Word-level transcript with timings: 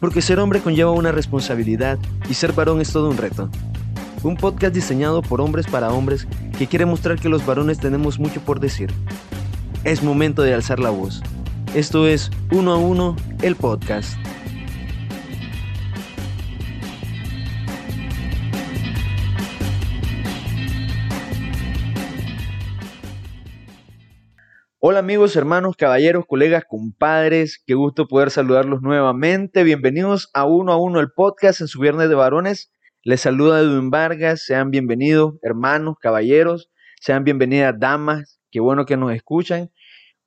porque 0.00 0.22
ser 0.22 0.38
hombre 0.38 0.60
conlleva 0.60 0.90
una 0.90 1.12
responsabilidad 1.12 1.98
y 2.28 2.34
ser 2.34 2.52
varón 2.52 2.80
es 2.80 2.92
todo 2.92 3.10
un 3.10 3.16
reto. 3.16 3.48
Un 4.22 4.36
podcast 4.36 4.74
diseñado 4.74 5.22
por 5.22 5.40
hombres 5.40 5.66
para 5.66 5.92
hombres 5.92 6.26
que 6.58 6.66
quiere 6.66 6.86
mostrar 6.86 7.18
que 7.18 7.28
los 7.28 7.46
varones 7.46 7.78
tenemos 7.78 8.18
mucho 8.18 8.40
por 8.40 8.60
decir. 8.60 8.90
Es 9.84 10.02
momento 10.02 10.42
de 10.42 10.54
alzar 10.54 10.80
la 10.80 10.90
voz. 10.90 11.22
Esto 11.74 12.08
es 12.08 12.30
Uno 12.50 12.72
a 12.72 12.78
Uno, 12.78 13.16
el 13.42 13.54
podcast. 13.54 14.16
Hola 24.90 25.00
amigos, 25.00 25.36
hermanos, 25.36 25.76
caballeros, 25.76 26.24
colegas, 26.26 26.64
compadres, 26.66 27.62
qué 27.66 27.74
gusto 27.74 28.08
poder 28.08 28.30
saludarlos 28.30 28.80
nuevamente. 28.80 29.62
Bienvenidos 29.62 30.30
a 30.32 30.46
Uno 30.46 30.72
a 30.72 30.78
Uno 30.78 30.98
el 31.00 31.10
podcast 31.10 31.60
en 31.60 31.68
su 31.68 31.78
viernes 31.78 32.08
de 32.08 32.14
varones. 32.14 32.72
Les 33.02 33.20
saluda 33.20 33.60
Edwin 33.60 33.90
Vargas, 33.90 34.46
sean 34.46 34.70
bienvenidos 34.70 35.34
hermanos, 35.42 35.96
caballeros, 36.00 36.70
sean 37.02 37.22
bienvenidas 37.22 37.78
damas, 37.78 38.40
qué 38.50 38.60
bueno 38.60 38.86
que 38.86 38.96
nos 38.96 39.12
escuchan. 39.12 39.70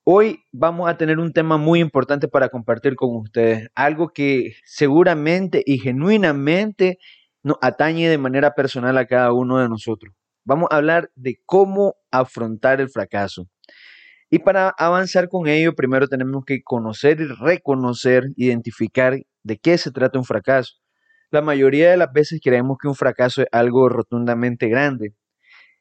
Hoy 0.04 0.44
vamos 0.52 0.88
a 0.88 0.96
tener 0.96 1.18
un 1.18 1.34
tema 1.34 1.58
muy 1.58 1.80
importante 1.80 2.28
para 2.28 2.50
compartir 2.50 2.96
con 2.96 3.16
ustedes, 3.16 3.68
algo 3.74 4.10
que 4.10 4.54
seguramente 4.64 5.64
y 5.66 5.80
genuinamente 5.80 7.00
nos 7.42 7.58
atañe 7.64 8.08
de 8.10 8.20
manera 8.20 8.54
personal 8.54 8.96
a 9.00 9.08
cada 9.08 9.34
uno 9.34 9.58
de 9.58 9.68
nosotros. 9.68 10.14
Vamos 10.44 10.70
a 10.70 10.76
hablar 10.76 11.10
de 11.16 11.42
cómo 11.48 11.96
afrontar 12.12 12.80
el 12.80 12.90
fracaso. 12.90 13.48
Y 14.34 14.40
para 14.40 14.70
avanzar 14.70 15.28
con 15.28 15.48
ello, 15.48 15.76
primero 15.76 16.08
tenemos 16.08 16.46
que 16.46 16.64
conocer 16.64 17.20
y 17.20 17.28
reconocer, 17.28 18.30
identificar 18.38 19.20
de 19.44 19.58
qué 19.58 19.78
se 19.78 19.92
trata 19.92 20.18
un 20.18 20.24
fracaso. 20.24 20.76
La 21.32 21.42
mayoría 21.42 21.92
de 21.92 21.98
las 21.98 22.14
veces 22.14 22.40
creemos 22.42 22.78
que 22.82 22.88
un 22.88 22.96
fracaso 22.96 23.42
es 23.42 23.50
algo 23.52 23.90
rotundamente 23.90 24.70
grande. 24.70 25.14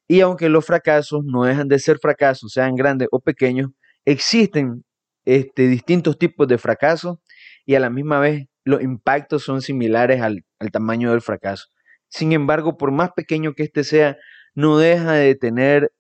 Y 0.09 0.21
aunque 0.21 0.49
los 0.49 0.67
fracasos 0.67 1.25
no 1.25 1.45
dejan 1.45 1.69
de 1.69 1.79
ser 1.79 1.99
fracasos, 2.01 2.53
sean 2.53 2.75
grandes 2.75 3.07
o 3.13 3.21
pequeños, 3.21 3.71
existen 4.05 4.85
este, 5.25 5.69
distintos 5.69 6.19
tipos 6.19 6.49
de 6.49 6.59
fracasos 6.59 7.19
y 7.65 7.77
a 7.77 7.81
la 7.81 7.91
misma 7.91 8.19
vez 8.19 8.47
los 8.65 8.83
impactos 8.83 9.45
son 9.45 9.63
similares 9.63 10.21
al, 10.23 10.45
al 10.59 10.73
tamaño 10.73 11.13
del 11.13 11.21
fracaso. 11.21 11.67
Sin 12.09 12.33
embargo, 12.33 12.77
por 12.77 12.91
más 12.91 13.13
pequeño 13.15 13.55
que 13.55 13.63
éste 13.63 13.85
sea, 13.85 14.17
no 14.57 14.79
deja 14.79 15.13
de 15.13 15.37
tener 15.37 15.93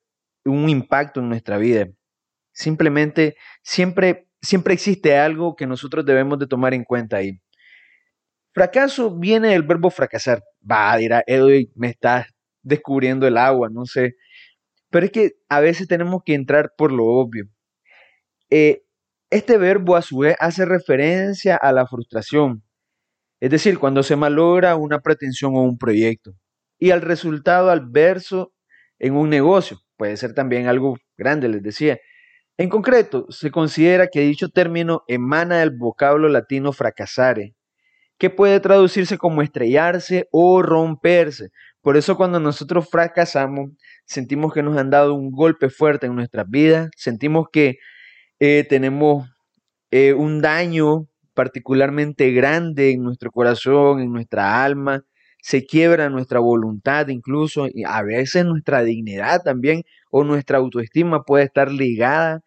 un 0.45 0.69
impacto 0.69 1.21
en 1.21 1.29
nuestra 1.29 1.59
vida. 1.59 1.87
Simplemente 2.61 3.37
siempre, 3.63 4.29
siempre 4.43 4.75
existe 4.75 5.17
algo 5.17 5.57
que 5.57 5.67
nosotros 5.67 6.05
debemos 6.05 6.39
de 6.39 6.47
tomar 6.47 6.75
en 6.75 6.85
cuenta 6.85 7.17
ahí. 7.17 7.41
Fracaso 8.53 9.19
viene 9.19 9.49
del 9.49 9.63
verbo 9.63 9.89
fracasar. 9.89 10.43
Va, 10.71 10.95
dirá 10.99 11.25
Edwin, 11.27 11.73
me 11.75 11.89
estás 11.89 12.27
descubriendo 12.61 13.27
el 13.27 13.39
agua, 13.39 13.71
no 13.73 13.87
sé. 13.87 14.17
Pero 14.91 15.07
es 15.07 15.13
que 15.13 15.33
a 15.49 15.61
veces 15.61 15.89
tenemos 15.89 16.21
que 16.23 16.35
entrar 16.35 16.73
por 16.77 16.93
lo 16.93 17.07
obvio. 17.07 17.47
Eh, 18.51 18.83
este 19.31 19.57
verbo 19.57 19.97
a 19.97 20.03
su 20.03 20.19
vez 20.19 20.37
hace 20.39 20.67
referencia 20.67 21.57
a 21.57 21.73
la 21.73 21.87
frustración, 21.87 22.63
es 23.41 23.49
decir, 23.49 23.79
cuando 23.79 24.03
se 24.03 24.17
malogra 24.17 24.77
una 24.77 25.01
pretensión 25.01 25.57
o 25.57 25.63
un 25.63 25.79
proyecto 25.79 26.33
y 26.79 26.91
al 26.91 27.01
resultado 27.01 27.71
adverso 27.71 28.53
en 28.99 29.15
un 29.15 29.31
negocio. 29.31 29.79
Puede 29.97 30.19
ser 30.19 30.35
también 30.35 30.67
algo 30.67 30.99
grande, 31.17 31.49
les 31.49 31.63
decía. 31.63 31.99
En 32.61 32.69
concreto, 32.69 33.25
se 33.31 33.51
considera 33.51 34.09
que 34.09 34.21
dicho 34.21 34.51
término 34.51 35.03
emana 35.09 35.61
del 35.61 35.71
vocablo 35.71 36.29
latino 36.29 36.75
fracasare, 36.75 37.55
que 38.19 38.29
puede 38.29 38.61
traducirse 38.61 39.17
como 39.17 39.41
estrellarse 39.41 40.29
o 40.31 40.61
romperse. 40.61 41.49
Por 41.81 41.97
eso 41.97 42.19
cuando 42.19 42.39
nosotros 42.39 42.87
fracasamos, 42.91 43.71
sentimos 44.05 44.53
que 44.53 44.63
nos 44.63 44.77
han 44.77 44.91
dado 44.91 45.15
un 45.15 45.31
golpe 45.31 45.71
fuerte 45.71 46.05
en 46.05 46.15
nuestras 46.15 46.51
vidas, 46.51 46.91
sentimos 46.99 47.47
que 47.51 47.79
eh, 48.41 48.67
tenemos 48.69 49.27
eh, 49.91 50.13
un 50.13 50.43
daño 50.43 51.07
particularmente 51.33 52.31
grande 52.33 52.91
en 52.91 53.03
nuestro 53.03 53.31
corazón, 53.31 54.01
en 54.01 54.13
nuestra 54.13 54.63
alma, 54.63 55.03
se 55.41 55.65
quiebra 55.65 56.11
nuestra 56.11 56.41
voluntad 56.41 57.09
incluso, 57.09 57.69
y 57.73 57.85
a 57.87 58.03
veces 58.03 58.45
nuestra 58.45 58.83
dignidad 58.83 59.41
también 59.43 59.83
o 60.11 60.25
nuestra 60.25 60.59
autoestima 60.59 61.23
puede 61.23 61.45
estar 61.45 61.73
ligada 61.73 62.43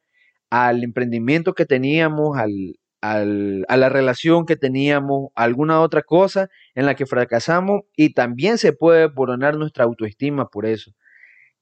al 0.53 0.84
emprendimiento 0.84 1.56
que 1.56 1.66
teníamos, 1.66 2.38
al, 2.38 2.75
a 3.02 3.75
la 3.75 3.90
relación 3.90 4.46
que 4.46 4.56
teníamos, 4.56 5.31
alguna 5.34 5.81
otra 5.81 6.03
cosa 6.03 6.47
en 6.75 6.86
la 6.86 6.94
que 6.94 7.08
fracasamos 7.08 7.81
y 7.97 8.14
también 8.14 8.59
se 8.59 8.72
puede 8.72 9.12
coronar 9.12 9.58
nuestra 9.58 9.86
autoestima 9.86 10.50
por 10.50 10.68
eso. 10.68 10.91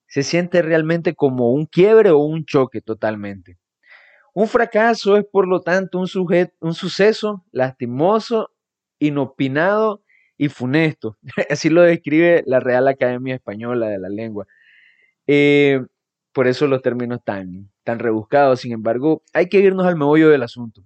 Se 0.08 0.24
siente 0.24 0.62
realmente 0.62 1.16
como 1.16 1.54
un 1.54 1.68
quiebre 1.68 2.10
o 2.10 2.18
un 2.18 2.44
choque 2.44 2.82
totalmente. 2.82 3.58
Un 4.34 4.50
fracaso 4.50 5.16
es 5.16 5.24
por 5.24 5.48
lo 5.48 5.62
tanto 5.62 5.98
un, 5.98 6.08
sujeto, 6.08 6.54
un 6.60 6.74
suceso 6.74 7.46
lastimoso, 7.54 8.52
inopinado 9.00 10.04
y 10.38 10.50
funesto. 10.50 11.18
Así 11.50 11.70
lo 11.70 11.82
describe 11.84 12.44
la 12.46 12.60
Real 12.60 12.90
Academia 12.90 13.36
Española 13.36 13.88
de 13.88 14.00
la 14.00 14.10
Lengua. 14.10 14.48
Eh, 15.28 15.80
por 16.34 16.48
eso 16.48 16.68
los 16.68 16.82
términos 16.82 17.22
tan, 17.24 17.71
tan 17.84 18.00
rebuscados. 18.00 18.62
Sin 18.62 18.72
embargo, 18.74 19.24
hay 19.34 19.48
que 19.48 19.60
irnos 19.60 19.86
al 19.86 19.96
meollo 19.96 20.30
del 20.30 20.44
asunto. 20.44 20.84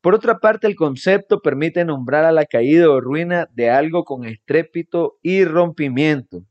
Por 0.00 0.14
otra 0.14 0.38
parte, 0.38 0.66
el 0.66 0.76
concepto 0.76 1.40
permite 1.40 1.84
nombrar 1.84 2.24
a 2.24 2.32
la 2.32 2.46
caída 2.46 2.88
o 2.88 3.00
ruina 3.00 3.48
de 3.52 3.70
algo 3.70 4.04
con 4.04 4.24
estrépito 4.24 5.18
y 5.22 5.44
rompimiento. 5.44 6.44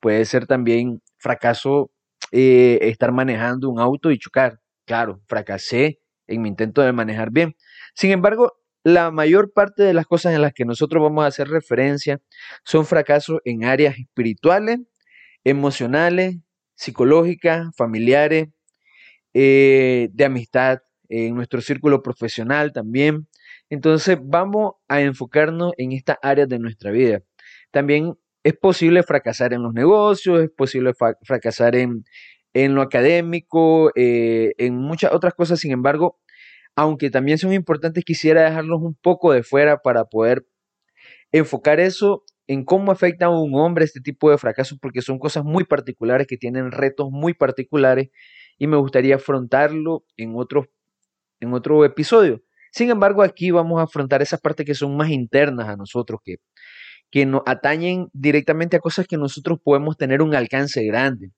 Puede 0.00 0.24
ser 0.24 0.46
también 0.46 1.00
fracaso 1.18 1.90
eh, 2.32 2.78
estar 2.82 3.12
manejando 3.12 3.70
un 3.70 3.80
auto 3.80 4.10
y 4.10 4.18
chocar. 4.18 4.60
Claro, 4.84 5.20
fracasé 5.26 6.00
en 6.26 6.42
mi 6.42 6.48
intento 6.48 6.82
de 6.82 6.92
manejar 6.92 7.30
bien. 7.30 7.54
Sin 7.94 8.10
embargo, 8.10 8.54
la 8.84 9.10
mayor 9.10 9.52
parte 9.52 9.82
de 9.82 9.94
las 9.94 10.06
cosas 10.06 10.34
en 10.34 10.42
las 10.42 10.52
que 10.52 10.64
nosotros 10.64 11.02
vamos 11.02 11.24
a 11.24 11.28
hacer 11.28 11.48
referencia 11.48 12.20
son 12.64 12.86
fracasos 12.86 13.38
en 13.44 13.64
áreas 13.64 13.98
espirituales, 13.98 14.80
emocionales, 15.44 16.36
psicológicas, 16.74 17.68
familiares, 17.76 18.48
eh, 19.40 20.08
de 20.12 20.24
amistad, 20.24 20.80
en 21.08 21.36
nuestro 21.36 21.60
círculo 21.60 22.02
profesional 22.02 22.72
también. 22.72 23.28
Entonces 23.70 24.18
vamos 24.20 24.72
a 24.88 25.00
enfocarnos 25.00 25.74
en 25.76 25.92
estas 25.92 26.16
áreas 26.22 26.48
de 26.48 26.58
nuestra 26.58 26.90
vida. 26.90 27.22
También 27.70 28.14
es 28.42 28.54
posible 28.54 29.04
fracasar 29.04 29.52
en 29.52 29.62
los 29.62 29.72
negocios, 29.72 30.42
es 30.42 30.50
posible 30.50 30.92
fracasar 31.22 31.76
en, 31.76 32.04
lo 32.52 32.82
académico, 32.82 33.92
eh, 33.94 34.54
en 34.58 34.74
muchas 34.74 35.12
otras 35.12 35.34
cosas. 35.34 35.60
Sin 35.60 35.70
embargo, 35.70 36.18
aunque 36.74 37.08
también 37.08 37.38
son 37.38 37.52
importantes, 37.52 38.04
quisiera 38.04 38.42
dejarlos 38.42 38.80
un 38.82 38.96
poco 38.96 39.32
de 39.32 39.44
fuera 39.44 39.78
para 39.78 40.06
poder 40.06 40.48
enfocar 41.30 41.78
eso 41.78 42.24
en 42.48 42.64
cómo 42.64 42.90
afecta 42.90 43.26
a 43.26 43.40
un 43.40 43.54
hombre 43.54 43.84
este 43.84 44.00
tipo 44.00 44.32
de 44.32 44.38
fracasos, 44.38 44.78
porque 44.80 45.00
son 45.00 45.20
cosas 45.20 45.44
muy 45.44 45.62
particulares 45.62 46.26
que 46.26 46.38
tienen 46.38 46.72
retos 46.72 47.08
muy 47.12 47.34
particulares 47.34 48.08
y 48.58 48.66
me 48.66 48.76
gustaría 48.76 49.16
afrontarlo 49.16 50.04
en 50.16 50.34
otros 50.36 50.66
en 51.40 51.52
otro 51.52 51.84
episodio. 51.84 52.42
Sin 52.72 52.90
embargo, 52.90 53.22
aquí 53.22 53.50
vamos 53.50 53.80
a 53.80 53.84
afrontar 53.84 54.22
esas 54.22 54.40
partes 54.40 54.66
que 54.66 54.74
son 54.74 54.96
más 54.96 55.10
internas 55.10 55.68
a 55.68 55.76
nosotros, 55.76 56.20
que, 56.24 56.36
que 57.10 57.26
nos 57.26 57.42
atañen 57.46 58.08
directamente 58.12 58.76
a 58.76 58.80
cosas 58.80 59.06
que 59.06 59.16
nosotros 59.16 59.58
podemos 59.62 59.96
tener 59.96 60.20
un 60.22 60.34
alcance 60.34 60.84
grande, 60.84 61.30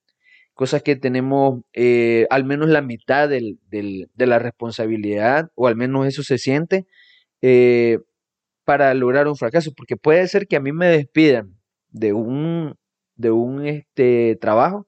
cosas 0.55 0.83
que 0.83 0.97
tenemos 0.97 1.63
eh, 1.73 2.27
al 2.31 2.45
menos 2.45 2.69
la 2.69 2.83
mitad 2.83 3.29
de 3.29 4.07
la 4.17 4.39
responsabilidad, 4.39 5.51
o 5.55 5.69
al 5.69 5.77
menos 5.77 6.07
eso 6.07 6.23
se 6.23 6.39
siente, 6.39 6.87
eh, 7.43 7.99
para 8.65 8.93
lograr 8.95 9.29
un 9.29 9.37
fracaso, 9.37 9.73
porque 9.77 9.97
puede 9.97 10.27
ser 10.29 10.47
que 10.47 10.57
a 10.57 10.61
mí 10.61 10.73
me 10.73 10.87
despidan 10.87 11.57
de 11.91 12.13
un, 12.13 12.77
de 13.17 13.31
un 13.31 13.67
este, 13.67 14.37
trabajo 14.41 14.87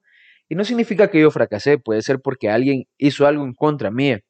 y 0.53 0.55
no 0.55 0.67
significa 0.67 1.09
que 1.09 1.19
yo 1.19 1.31
fracasé, 1.31 1.79
puede 1.79 2.03
ser 2.03 2.21
porque 2.21 2.51
alguien 2.51 2.85
hizo 2.99 3.27
algo 3.27 3.43
en 3.43 3.55
contra 3.55 3.91
mía. 3.91 4.21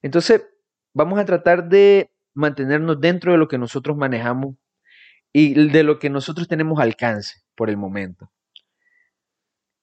Entonces, 0.00 0.42
vamos 0.94 1.18
a 1.18 1.26
tratar 1.26 1.68
de 1.68 2.10
mantenernos 2.32 2.98
dentro 2.98 3.32
de 3.32 3.36
lo 3.36 3.46
que 3.46 3.58
nosotros 3.58 3.94
manejamos 3.94 4.56
y 5.34 5.68
de 5.68 5.82
lo 5.82 5.98
que 5.98 6.08
nosotros 6.08 6.48
tenemos 6.48 6.80
alcance 6.80 7.42
por 7.56 7.68
el 7.68 7.76
momento. 7.76 8.32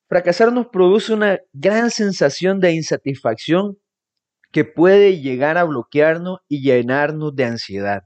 Fracasar 0.10 0.52
nos 0.52 0.66
produce 0.70 1.14
una 1.14 1.38
gran 1.54 1.92
sensación 1.92 2.60
de 2.60 2.74
insatisfacción 2.74 3.78
que 4.52 4.66
puede 4.66 5.22
llegar 5.22 5.60
a 5.60 5.64
bloquearnos 5.64 6.40
y 6.48 6.64
llenarnos 6.64 7.36
de 7.36 7.46
ansiedad. 7.46 8.02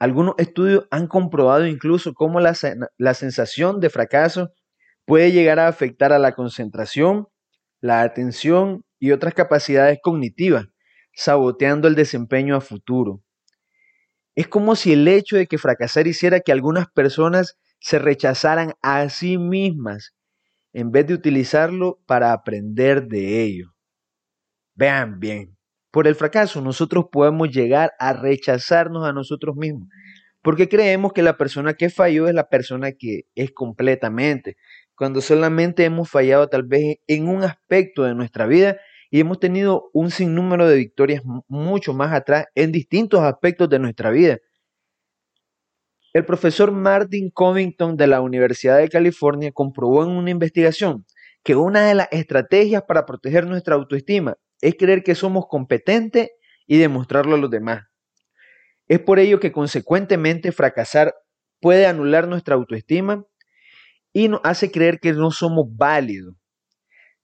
Algunos 0.00 0.34
estudios 0.38 0.88
han 0.90 1.06
comprobado 1.06 1.68
incluso 1.68 2.14
cómo 2.14 2.40
la, 2.40 2.52
la, 2.98 3.14
sensación 3.14 3.78
de 3.78 3.90
fracaso 3.90 4.50
puede 5.04 5.32
llegar 5.32 5.58
a 5.58 5.68
afectar 5.68 6.12
a 6.12 6.18
la 6.18 6.32
concentración, 6.32 7.28
la 7.80 8.02
atención 8.02 8.84
y 8.98 9.12
otras 9.12 9.34
capacidades 9.34 9.98
cognitivas, 10.02 10.66
saboteando 11.14 11.88
el 11.88 11.94
desempeño 11.94 12.56
a 12.56 12.60
futuro. 12.60 13.22
Es 14.34 14.48
como 14.48 14.74
si 14.74 14.92
el 14.92 15.06
hecho 15.06 15.36
de 15.36 15.46
que 15.46 15.58
fracasar 15.58 16.06
hiciera 16.06 16.40
que 16.40 16.52
algunas 16.52 16.88
personas 16.88 17.56
se 17.78 17.98
rechazaran 17.98 18.72
a 18.82 19.08
sí 19.10 19.38
mismas 19.38 20.14
en 20.72 20.90
vez 20.90 21.06
de 21.06 21.14
utilizarlo 21.14 22.00
para 22.06 22.32
aprender 22.32 23.06
de 23.06 23.42
ello. 23.42 23.74
Vean 24.74 25.20
bien, 25.20 25.56
por 25.90 26.08
el 26.08 26.16
fracaso 26.16 26.60
nosotros 26.60 27.06
podemos 27.12 27.50
llegar 27.50 27.92
a 28.00 28.12
rechazarnos 28.12 29.06
a 29.06 29.12
nosotros 29.12 29.54
mismos, 29.54 29.88
porque 30.42 30.68
creemos 30.68 31.12
que 31.12 31.22
la 31.22 31.36
persona 31.36 31.74
que 31.74 31.90
falló 31.90 32.26
es 32.26 32.34
la 32.34 32.48
persona 32.48 32.92
que 32.92 33.26
es 33.36 33.52
completamente, 33.52 34.56
cuando 34.96 35.20
solamente 35.20 35.84
hemos 35.84 36.10
fallado 36.10 36.48
tal 36.48 36.62
vez 36.64 36.98
en 37.06 37.28
un 37.28 37.42
aspecto 37.42 38.04
de 38.04 38.14
nuestra 38.14 38.46
vida 38.46 38.78
y 39.10 39.20
hemos 39.20 39.38
tenido 39.38 39.90
un 39.92 40.10
sinnúmero 40.10 40.68
de 40.68 40.76
victorias 40.76 41.22
mucho 41.48 41.94
más 41.94 42.12
atrás 42.12 42.46
en 42.54 42.72
distintos 42.72 43.20
aspectos 43.20 43.68
de 43.68 43.78
nuestra 43.78 44.10
vida. 44.10 44.38
El 46.12 46.24
profesor 46.24 46.70
Martin 46.70 47.30
Covington 47.30 47.96
de 47.96 48.06
la 48.06 48.20
Universidad 48.20 48.78
de 48.78 48.88
California 48.88 49.50
comprobó 49.52 50.04
en 50.04 50.10
una 50.10 50.30
investigación 50.30 51.04
que 51.42 51.56
una 51.56 51.86
de 51.86 51.94
las 51.94 52.08
estrategias 52.12 52.84
para 52.86 53.04
proteger 53.04 53.46
nuestra 53.46 53.74
autoestima 53.74 54.36
es 54.60 54.76
creer 54.78 55.02
que 55.02 55.14
somos 55.14 55.46
competentes 55.48 56.30
y 56.66 56.78
demostrarlo 56.78 57.34
a 57.34 57.38
los 57.38 57.50
demás. 57.50 57.84
Es 58.86 59.00
por 59.00 59.18
ello 59.18 59.40
que 59.40 59.52
consecuentemente 59.52 60.52
fracasar 60.52 61.14
puede 61.60 61.86
anular 61.86 62.28
nuestra 62.28 62.54
autoestima 62.54 63.24
y 64.14 64.28
nos 64.28 64.40
hace 64.44 64.70
creer 64.70 65.00
que 65.00 65.12
no 65.12 65.30
somos 65.30 65.66
válidos. 65.76 66.36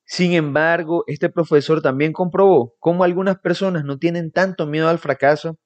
Sin 0.04 0.32
embargo, 0.32 1.04
este 1.06 1.30
profesor 1.30 1.80
también 1.80 2.12
comprobó 2.12 2.74
cómo 2.80 3.04
algunas 3.04 3.38
personas 3.38 3.84
no 3.84 3.98
tienen 3.98 4.32
tanto 4.32 4.66
miedo 4.66 4.88
al 4.88 4.98
fracaso 4.98 5.56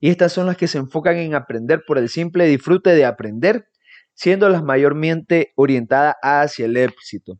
y 0.00 0.08
estas 0.08 0.32
son 0.32 0.46
las 0.46 0.56
que 0.56 0.68
se 0.68 0.78
enfocan 0.78 1.18
en 1.18 1.34
aprender 1.34 1.82
por 1.86 1.98
el 1.98 2.08
simple 2.08 2.46
disfrute 2.46 2.94
de 2.94 3.04
aprender, 3.04 3.66
siendo 4.14 4.48
las 4.48 4.64
mayormente 4.64 5.52
orientadas 5.54 6.14
hacia 6.22 6.64
el 6.64 6.78
éxito. 6.78 7.38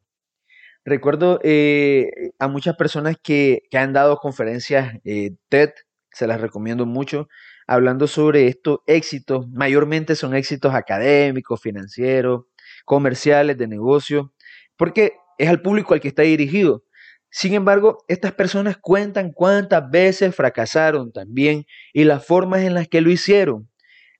Recuerdo 0.84 1.40
eh, 1.42 2.10
a 2.38 2.48
muchas 2.48 2.76
personas 2.76 3.16
que, 3.22 3.62
han 3.72 3.94
dado 3.94 4.18
conferencias 4.18 4.94
eh, 5.04 5.30
TED, 5.48 5.70
se 6.12 6.26
las 6.26 6.42
recomiendo 6.42 6.84
mucho, 6.84 7.28
hablando 7.66 8.06
sobre 8.06 8.48
estos 8.48 8.80
éxitos, 8.86 9.48
mayormente 9.48 10.14
son 10.14 10.34
éxitos 10.34 10.74
académicos, 10.74 11.60
financieros, 11.62 12.46
comerciales, 12.90 13.56
de 13.56 13.68
negocio, 13.68 14.34
porque 14.76 15.12
es 15.38 15.48
al 15.48 15.62
público 15.62 15.94
al 15.94 16.00
que 16.00 16.08
está 16.08 16.22
dirigido. 16.22 16.82
Sin 17.30 17.54
embargo, 17.54 17.98
estas 18.08 18.32
personas 18.32 18.78
cuentan 18.78 19.30
cuántas 19.30 19.88
veces 19.88 20.34
fracasaron 20.34 21.12
también 21.12 21.66
y 21.92 22.02
las 22.02 22.26
formas 22.26 22.62
en 22.62 22.74
las 22.74 22.88
que 22.88 23.00
lo 23.00 23.12
hicieron. 23.12 23.70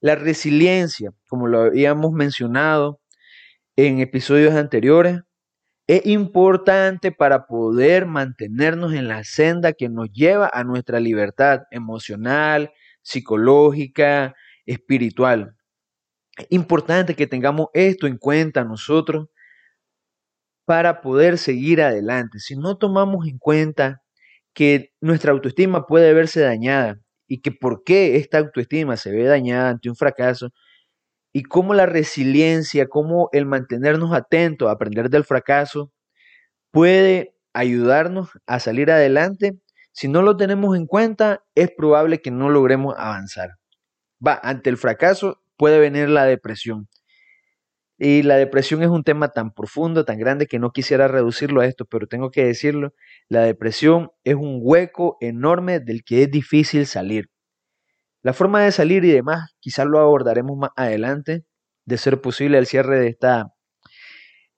La 0.01 0.15
resiliencia, 0.15 1.11
como 1.29 1.49
lo 1.49 1.63
habíamos 1.63 2.13
mencionado 2.13 3.01
en 3.75 3.99
episodios 3.99 4.55
anteriores, 4.55 5.19
es 5.89 6.07
importante 6.07 7.11
para 7.11 7.49
poder 7.49 8.07
mantenernos 8.07 8.95
en 8.95 9.09
la 9.09 9.25
senda 9.25 9.73
que 9.73 9.89
nos 9.89 10.13
lleva 10.13 10.49
a 10.53 10.63
nuestra 10.63 11.01
libertad 11.01 11.63
emocional, 11.73 12.71
psicológica, 13.03 14.37
espiritual. 14.65 15.57
Importante 16.49 17.15
que 17.15 17.27
tengamos 17.27 17.69
esto 17.75 18.07
en 18.07 18.17
cuenta 18.17 18.65
nosotros 18.65 19.29
para 20.65 21.01
poder 21.01 21.39
seguir 21.39 21.83
adelante. 21.83 22.39
Si 22.39 22.57
no 22.57 22.79
tomamos 22.79 23.27
en 23.27 23.39
cuenta 23.39 24.03
que 24.55 24.93
nuestra 25.01 25.33
autoestima 25.33 25.87
puede 25.87 26.13
verse 26.15 26.41
dañada 26.41 27.01
y 27.27 27.41
que 27.41 27.53
por 27.53 27.83
qué 27.85 28.17
esta 28.17 28.39
autoestima 28.39 28.97
se 28.97 29.11
ve 29.11 29.25
dañada 29.25 29.71
ante 29.71 29.89
un 29.89 29.97
fracaso 29.97 30.51
y 31.33 31.43
cómo 31.43 31.75
la 31.75 31.87
resiliencia, 31.87 32.89
cómo 32.89 33.29
el 33.33 33.47
mantenernos 33.47 34.13
atentos 34.13 34.69
a 34.69 34.73
aprender 34.73 35.11
del 35.11 35.25
fracaso 35.25 35.93
puede 36.71 37.35
ayudarnos 37.53 38.31
a 38.47 38.61
salir 38.61 38.91
adelante, 38.91 39.59
si 39.93 40.09
no 40.09 40.23
lo 40.23 40.37
tenemos 40.37 40.77
en 40.77 40.87
cuenta, 40.87 41.45
es 41.55 41.71
probable 41.77 42.21
que 42.21 42.31
no 42.31 42.49
logremos 42.49 42.95
avanzar. 42.97 43.51
Va, 44.25 44.39
ante 44.43 44.71
el 44.71 44.77
fracaso 44.77 45.43
puede 45.61 45.79
venir 45.79 46.09
la 46.09 46.25
depresión. 46.25 46.89
Y 47.99 48.23
la 48.23 48.37
depresión 48.37 48.83
es 48.83 48.89
un 48.89 49.05
tema 49.05 49.29
tan 49.29 49.53
profundo, 49.53 50.07
tan 50.07 50.19
grande, 50.19 50.47
que 50.47 50.59
no 50.59 50.73
quisiera 50.73 51.07
reducirlo 51.07 51.61
a 51.61 51.67
esto, 51.67 51.85
pero 51.85 52.07
tengo 52.07 52.31
que 52.31 52.47
decirlo, 52.47 52.95
la 53.29 53.43
depresión 53.43 54.11
es 54.25 54.37
un 54.37 54.61
hueco 54.63 55.19
enorme 55.21 55.79
del 55.79 56.03
que 56.03 56.23
es 56.23 56.31
difícil 56.31 56.87
salir. 56.87 57.29
La 58.23 58.33
forma 58.33 58.63
de 58.65 58.73
salir 58.73 59.05
y 59.05 59.11
demás, 59.11 59.51
quizás 59.61 59.87
lo 59.87 59.99
abordaremos 59.99 60.57
más 60.57 60.71
adelante, 60.77 61.45
de 61.85 61.99
ser 61.99 62.23
posible 62.23 62.57
el 62.57 62.67
cierre 62.67 62.99
de 62.99 63.09
esta, 63.09 63.53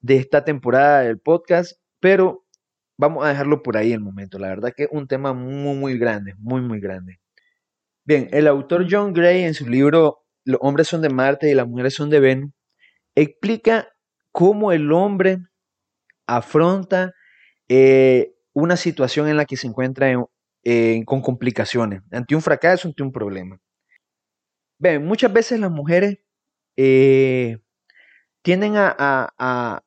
de 0.00 0.18
esta 0.18 0.44
temporada 0.44 1.00
del 1.00 1.18
podcast, 1.18 1.80
pero 1.98 2.46
vamos 2.96 3.24
a 3.24 3.30
dejarlo 3.30 3.64
por 3.64 3.76
ahí 3.76 3.92
el 3.92 4.00
momento. 4.00 4.38
La 4.38 4.50
verdad 4.50 4.72
que 4.76 4.84
es 4.84 4.88
un 4.92 5.08
tema 5.08 5.32
muy, 5.32 5.74
muy 5.76 5.98
grande, 5.98 6.34
muy, 6.38 6.60
muy 6.60 6.78
grande. 6.78 7.18
Bien, 8.04 8.28
el 8.30 8.46
autor 8.46 8.86
John 8.88 9.12
Gray 9.12 9.42
en 9.42 9.54
su 9.54 9.68
libro 9.68 10.21
Los 10.44 10.58
hombres 10.62 10.88
son 10.88 11.02
de 11.02 11.08
Marte 11.08 11.50
y 11.50 11.54
las 11.54 11.66
mujeres 11.66 11.94
son 11.94 12.10
de 12.10 12.20
Venus, 12.20 12.52
explica 13.14 13.88
cómo 14.32 14.72
el 14.72 14.90
hombre 14.92 15.38
afronta 16.26 17.12
eh, 17.68 18.34
una 18.52 18.76
situación 18.76 19.28
en 19.28 19.36
la 19.36 19.44
que 19.44 19.56
se 19.56 19.66
encuentra 19.66 20.12
con 21.04 21.22
complicaciones, 21.22 22.02
ante 22.10 22.34
un 22.34 22.42
fracaso, 22.42 22.88
ante 22.88 23.02
un 23.02 23.12
problema. 23.12 23.60
Ven, 24.78 25.04
muchas 25.04 25.32
veces 25.32 25.60
las 25.60 25.70
mujeres 25.70 26.18
eh, 26.76 27.58
tienden 28.42 28.74
a, 28.76 29.80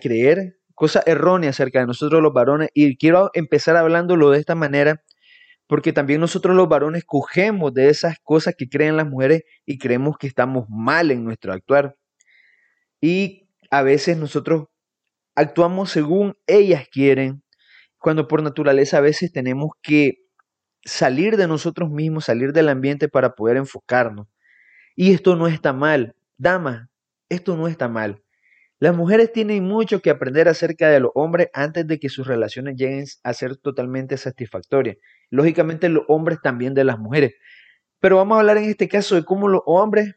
creer 0.00 0.58
cosas 0.74 1.06
erróneas 1.06 1.56
acerca 1.56 1.80
de 1.80 1.86
nosotros 1.86 2.22
los 2.22 2.32
varones 2.32 2.68
y 2.74 2.96
quiero 2.96 3.30
empezar 3.34 3.76
hablándolo 3.76 4.30
de 4.30 4.38
esta 4.38 4.54
manera 4.54 5.02
porque 5.70 5.92
también 5.92 6.20
nosotros 6.20 6.56
los 6.56 6.68
varones 6.68 7.04
cogemos 7.04 7.72
de 7.72 7.90
esas 7.90 8.18
cosas 8.24 8.56
que 8.58 8.68
creen 8.68 8.96
las 8.96 9.06
mujeres 9.06 9.44
y 9.64 9.78
creemos 9.78 10.18
que 10.18 10.26
estamos 10.26 10.66
mal 10.68 11.12
en 11.12 11.24
nuestro 11.24 11.52
actuar. 11.52 11.94
Y 13.00 13.48
a 13.70 13.82
veces 13.82 14.16
nosotros 14.16 14.64
actuamos 15.36 15.92
según 15.92 16.36
ellas 16.48 16.88
quieren, 16.90 17.44
cuando 18.00 18.26
por 18.26 18.42
naturaleza 18.42 18.98
a 18.98 19.00
veces 19.00 19.30
tenemos 19.30 19.70
que 19.80 20.24
salir 20.84 21.36
de 21.36 21.46
nosotros 21.46 21.88
mismos, 21.88 22.24
salir 22.24 22.52
del 22.52 22.68
ambiente 22.68 23.08
para 23.08 23.36
poder 23.36 23.56
enfocarnos. 23.56 24.26
Y 24.96 25.12
esto 25.12 25.36
no 25.36 25.46
está 25.46 25.72
mal. 25.72 26.16
Damas, 26.36 26.88
esto 27.28 27.56
no 27.56 27.68
está 27.68 27.86
mal. 27.86 28.20
Las 28.80 28.96
mujeres 28.96 29.30
tienen 29.30 29.64
mucho 29.64 30.00
que 30.00 30.08
aprender 30.08 30.48
acerca 30.48 30.88
de 30.88 31.00
los 31.00 31.12
hombres 31.14 31.50
antes 31.52 31.86
de 31.86 31.98
que 32.00 32.08
sus 32.08 32.26
relaciones 32.26 32.76
lleguen 32.76 33.04
a 33.22 33.34
ser 33.34 33.58
totalmente 33.58 34.16
satisfactorias. 34.16 34.96
Lógicamente 35.28 35.90
los 35.90 36.04
hombres 36.08 36.38
también 36.42 36.72
de 36.72 36.84
las 36.84 36.98
mujeres. 36.98 37.34
Pero 38.00 38.16
vamos 38.16 38.36
a 38.36 38.40
hablar 38.40 38.56
en 38.56 38.64
este 38.64 38.88
caso 38.88 39.16
de 39.16 39.24
cómo 39.24 39.48
los 39.48 39.60
hombres 39.66 40.14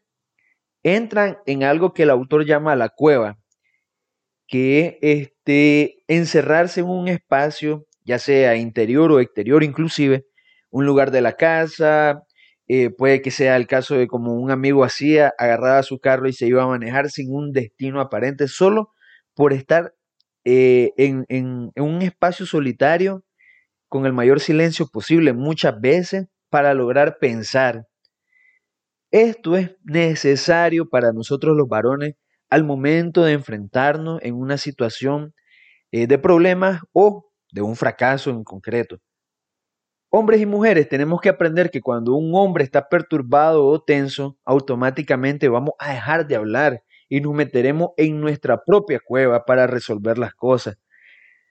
entran 0.82 1.40
en 1.46 1.64
algo 1.64 1.94
que 1.94 2.04
el 2.04 2.10
autor 2.10 2.46
llama 2.46 2.78
la 2.78 2.88
cueva, 2.88 3.38
que 4.48 4.98
es 5.02 5.28
este, 5.46 6.04
encerrarse 6.08 6.80
en 6.80 6.88
un 6.88 7.10
espacio, 7.10 7.86
ya 8.06 8.18
sea 8.18 8.56
interior 8.56 9.12
o 9.12 9.20
exterior 9.20 9.64
inclusive, 9.64 10.26
un 10.70 10.86
lugar 10.86 11.12
de 11.12 11.22
la 11.22 11.34
casa, 11.34 12.24
eh, 12.68 12.90
puede 12.90 13.22
que 13.22 13.32
sea 13.32 13.56
el 13.58 13.68
caso 13.68 13.96
de 13.96 14.08
como 14.08 14.34
un 14.36 14.52
amigo 14.52 14.84
hacía, 14.84 15.34
agarraba 15.38 15.84
su 15.84 16.00
carro 16.00 16.28
y 16.28 16.34
se 16.34 16.48
iba 16.48 16.64
a 16.64 16.68
manejar 16.68 17.10
sin 17.10 17.34
un 17.34 17.52
destino 17.52 18.02
aparente, 18.02 18.48
solo 18.48 18.92
por 19.36 19.54
estar 19.54 19.94
eh, 20.46 20.92
en, 20.98 21.26
en 21.30 21.72
un 21.76 22.02
espacio 22.02 22.46
solitario 22.46 23.24
con 23.90 24.06
el 24.06 24.14
mayor 24.14 24.40
silencio 24.40 24.88
posible 24.88 25.34
muchas 25.34 25.80
veces 25.80 26.28
para 26.50 26.74
lograr 26.74 27.18
pensar, 27.20 27.88
esto 29.14 29.56
es 29.56 29.76
necesario 29.84 30.90
para 30.90 31.14
nosotros 31.14 31.56
los 31.56 31.68
varones 31.68 32.16
al 32.50 32.64
momento 32.64 33.24
de 33.24 33.34
enfrentarnos 33.34 34.20
en 34.24 34.34
una 34.34 34.58
situación 34.58 35.36
eh, 35.92 36.08
de 36.08 36.18
problemas 36.18 36.82
o 36.94 37.30
de 37.52 37.62
un 37.62 37.76
fracaso 37.76 38.32
en 38.32 38.44
concreto. 38.44 38.98
Hombres 40.16 40.42
y 40.42 40.46
mujeres 40.46 40.88
tenemos 40.88 41.22
que 41.22 41.30
aprender 41.30 41.72
que 41.72 41.82
cuando 41.82 42.14
un 42.14 42.36
hombre 42.36 42.64
está 42.64 42.88
perturbado 42.88 43.66
o 43.66 43.82
tenso, 43.82 44.38
automáticamente 44.46 45.50
vamos 45.50 45.74
a 45.80 45.92
dejar 45.92 46.28
de 46.28 46.36
hablar 46.36 46.84
y 47.10 47.20
nos 47.20 47.34
meteremos 47.34 47.94
en 47.98 48.22
nuestra 48.22 48.64
propia 48.64 49.00
cueva 49.04 49.44
para 49.44 49.66
resolver 49.66 50.20
las 50.20 50.36
cosas. 50.36 50.78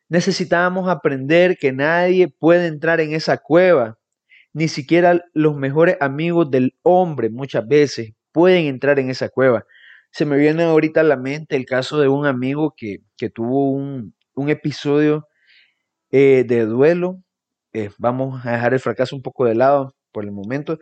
Necesitamos 0.09 0.89
aprender 0.89 1.57
que 1.59 1.73
nadie 1.73 2.29
puede 2.29 2.69
entrar 2.69 3.01
en 3.01 3.15
esa 3.15 3.37
cueva 3.39 3.99
ni 4.53 4.69
siquiera 4.69 5.25
los 5.35 5.57
mejores 5.57 5.97
amigos 6.01 6.49
del 6.49 6.77
hombre 6.83 7.31
muchas 7.31 7.67
veces 7.67 8.13
pueden 8.31 8.67
entrar 8.67 9.01
en 9.01 9.11
esa 9.11 9.29
cueva. 9.29 9.67
Se 10.13 10.25
me 10.25 10.37
viene 10.37 10.63
ahorita 10.63 11.01
a 11.01 11.05
la 11.05 11.17
mente 11.17 11.57
el 11.57 11.67
caso 11.67 11.99
de 12.01 12.07
un 12.07 12.27
amigo 12.27 12.75
que, 12.77 13.01
tuvo 13.35 13.73
un, 13.73 14.15
episodio 14.49 15.27
eh, 16.13 16.45
de 16.47 16.65
duelo. 16.67 17.22
Eh, 17.75 17.91
vamos 17.99 18.45
a 18.45 18.53
dejar 18.53 18.75
el 18.75 18.81
fracaso 18.81 19.17
un 19.17 19.23
poco 19.23 19.45
de 19.47 19.55
lado 19.55 19.95
por 20.13 20.25
el 20.25 20.33
momento. 20.33 20.79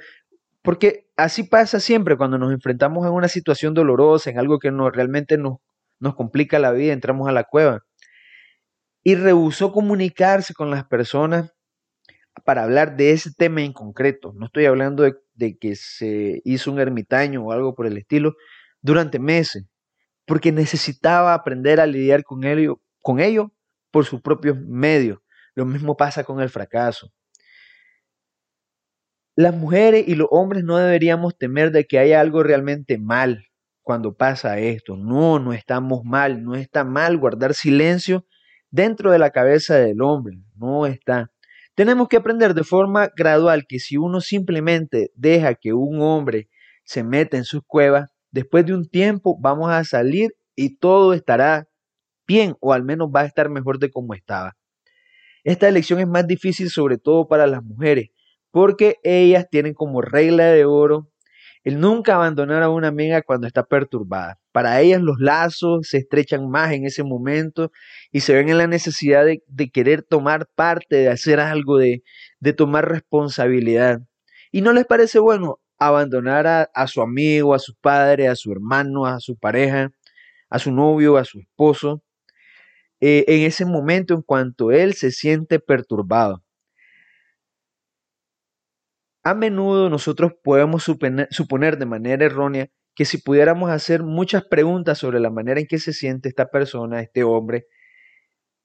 Porque 0.62 1.08
así 1.16 1.44
pasa 1.44 1.80
siempre 1.80 2.16
cuando 2.16 2.38
nos 2.38 2.52
enfrentamos 2.52 3.06
a 3.06 3.10
una 3.10 3.28
situación 3.28 3.74
dolorosa, 3.74 4.30
en 4.30 4.38
algo 4.38 4.58
que 4.58 4.70
no, 4.70 4.90
realmente 4.90 5.38
nos, 5.38 5.58
nos 6.00 6.14
complica 6.14 6.58
la 6.58 6.72
vida, 6.72 6.92
entramos 6.92 7.28
a 7.28 7.32
la 7.32 7.44
cueva. 7.44 7.84
Y 9.02 9.14
rehusó 9.14 9.72
comunicarse 9.72 10.52
con 10.52 10.70
las 10.70 10.84
personas 10.84 11.52
para 12.44 12.64
hablar 12.64 12.96
de 12.96 13.12
ese 13.12 13.30
tema 13.32 13.62
en 13.62 13.72
concreto. 13.72 14.32
No 14.36 14.46
estoy 14.46 14.66
hablando 14.66 15.04
de, 15.04 15.14
de 15.34 15.56
que 15.58 15.76
se 15.76 16.42
hizo 16.44 16.70
un 16.70 16.80
ermitaño 16.80 17.42
o 17.44 17.52
algo 17.52 17.74
por 17.74 17.86
el 17.86 17.96
estilo 17.96 18.34
durante 18.82 19.18
meses, 19.18 19.64
porque 20.26 20.52
necesitaba 20.52 21.34
aprender 21.34 21.80
a 21.80 21.86
lidiar 21.86 22.24
con 22.24 22.44
ello, 22.44 22.80
con 23.02 23.20
ello 23.20 23.52
por 23.90 24.04
sus 24.04 24.20
propios 24.20 24.58
medios. 24.58 25.18
Lo 25.54 25.64
mismo 25.64 25.96
pasa 25.96 26.24
con 26.24 26.40
el 26.40 26.50
fracaso. 26.50 27.12
Las 29.36 29.54
mujeres 29.54 30.06
y 30.06 30.16
los 30.16 30.28
hombres 30.30 30.64
no 30.64 30.76
deberíamos 30.76 31.36
temer 31.38 31.70
de 31.70 31.86
que 31.86 31.98
haya 31.98 32.20
algo 32.20 32.42
realmente 32.42 32.98
mal 32.98 33.46
cuando 33.82 34.14
pasa 34.14 34.58
esto. 34.58 34.96
No, 34.96 35.38
no 35.38 35.52
estamos 35.52 36.04
mal, 36.04 36.44
no 36.44 36.54
está 36.54 36.84
mal 36.84 37.16
guardar 37.16 37.54
silencio 37.54 38.26
dentro 38.70 39.10
de 39.12 39.18
la 39.18 39.30
cabeza 39.30 39.76
del 39.76 40.02
hombre, 40.02 40.38
no 40.54 40.86
está. 40.86 41.30
Tenemos 41.74 42.08
que 42.08 42.16
aprender 42.16 42.54
de 42.54 42.64
forma 42.64 43.10
gradual 43.16 43.64
que 43.66 43.78
si 43.78 43.96
uno 43.96 44.20
simplemente 44.20 45.10
deja 45.14 45.54
que 45.54 45.72
un 45.72 46.00
hombre 46.02 46.48
se 46.84 47.02
meta 47.02 47.36
en 47.36 47.44
sus 47.44 47.62
cuevas, 47.66 48.10
después 48.30 48.66
de 48.66 48.74
un 48.74 48.88
tiempo 48.88 49.38
vamos 49.40 49.70
a 49.70 49.82
salir 49.84 50.34
y 50.54 50.76
todo 50.76 51.14
estará 51.14 51.66
bien 52.26 52.56
o 52.60 52.72
al 52.72 52.84
menos 52.84 53.08
va 53.08 53.22
a 53.22 53.26
estar 53.26 53.48
mejor 53.48 53.78
de 53.78 53.90
como 53.90 54.14
estaba. 54.14 54.56
Esta 55.44 55.68
elección 55.68 56.00
es 56.00 56.08
más 56.08 56.26
difícil 56.26 56.70
sobre 56.70 56.98
todo 56.98 57.28
para 57.28 57.46
las 57.46 57.62
mujeres, 57.62 58.10
porque 58.50 58.96
ellas 59.02 59.46
tienen 59.50 59.74
como 59.74 60.02
regla 60.02 60.46
de 60.46 60.64
oro 60.64 61.10
el 61.62 61.78
nunca 61.78 62.14
abandonar 62.14 62.62
a 62.62 62.70
una 62.70 62.88
amiga 62.88 63.22
cuando 63.22 63.46
está 63.46 63.64
perturbada. 63.64 64.38
Para 64.52 64.80
ellas 64.80 65.02
los 65.02 65.16
lazos 65.20 65.88
se 65.88 65.98
estrechan 65.98 66.48
más 66.48 66.72
en 66.72 66.86
ese 66.86 67.02
momento 67.02 67.70
y 68.10 68.20
se 68.20 68.34
ven 68.34 68.48
en 68.48 68.58
la 68.58 68.66
necesidad 68.66 69.24
de, 69.24 69.70
querer 69.70 70.02
tomar 70.02 70.48
parte, 70.54 70.96
de 70.96 71.08
hacer 71.10 71.38
algo, 71.38 71.76
de, 71.78 72.02
de, 72.40 72.52
tomar 72.52 72.88
responsabilidad. 72.88 74.00
Y 74.50 74.62
no 74.62 74.72
les 74.72 74.86
parece 74.86 75.18
bueno 75.18 75.60
abandonar 75.78 76.46
a, 76.46 76.70
a 76.74 76.86
su 76.86 77.02
amigo, 77.02 77.54
a 77.54 77.58
su 77.58 77.74
padre, 77.74 78.28
a 78.28 78.36
su 78.36 78.52
hermano, 78.52 79.06
a 79.06 79.20
su 79.20 79.36
pareja, 79.36 79.92
a 80.48 80.58
su 80.58 80.72
novio, 80.72 81.16
a 81.16 81.24
su 81.24 81.40
esposo, 81.40 82.02
eh, 83.00 83.24
en 83.28 83.42
ese 83.42 83.64
momento 83.64 84.14
en 84.14 84.22
cuanto 84.22 84.70
él 84.70 84.94
se 84.94 85.10
siente 85.10 85.58
perturbado. 85.58 86.42
A 89.22 89.34
menudo 89.34 89.90
nosotros 89.90 90.32
podemos 90.42 90.82
suponer, 90.82 91.78
de 91.78 91.86
manera 91.86 92.24
errónea 92.24 92.68
que 92.94 93.04
si 93.04 93.18
pudiéramos 93.18 93.70
hacer 93.70 94.02
muchas 94.02 94.44
preguntas 94.44 94.98
sobre 94.98 95.20
la 95.20 95.30
manera 95.30 95.60
en 95.60 95.66
que 95.66 95.78
se 95.78 95.92
siente 95.92 96.28
esta 96.28 96.50
persona, 96.50 97.00
este 97.00 97.22
hombre, 97.22 97.66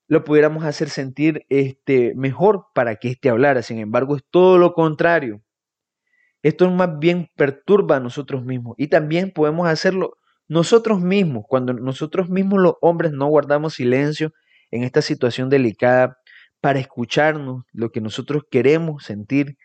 lo 0.08 0.24
pudiéramos 0.24 0.64
hacer 0.64 0.90
sentir 0.90 1.46
este, 1.50 2.14
mejor 2.16 2.68
para 2.74 2.96
que 2.98 3.10
éste 3.10 3.30
hablara. 3.30 3.62
Sin 3.62 3.80
embargo, 3.80 4.16
es 4.16 4.24
todo 4.30 4.58
lo 4.58 4.74
contrario. 4.74 5.42
Esto 6.42 6.70
más 6.70 7.00
bien 7.00 7.30
perturba 7.36 7.98
a 7.98 8.00
nosotros 8.00 8.46
mismos 8.46 8.76
y 8.78 8.88
también 8.88 9.32
podemos 9.32 9.68
hacerlo 9.68 10.18
nosotros 10.48 11.02
mismos, 11.02 11.46
cuando 11.48 11.74
nosotros 11.74 12.30
mismos 12.30 12.62
los 12.62 12.76
hombres 12.82 13.12
no 13.12 13.28
guardamos 13.28 13.76
silencio 13.76 14.32
en 14.72 14.84
esta 14.84 15.02
situación 15.02 15.50
delicada 15.50 16.18
para 16.62 16.80
escucharnos 16.80 17.64
lo 17.74 17.92
que 17.92 18.02
nosotros 18.02 18.44
queremos 18.50 19.04
sentir 19.04 19.58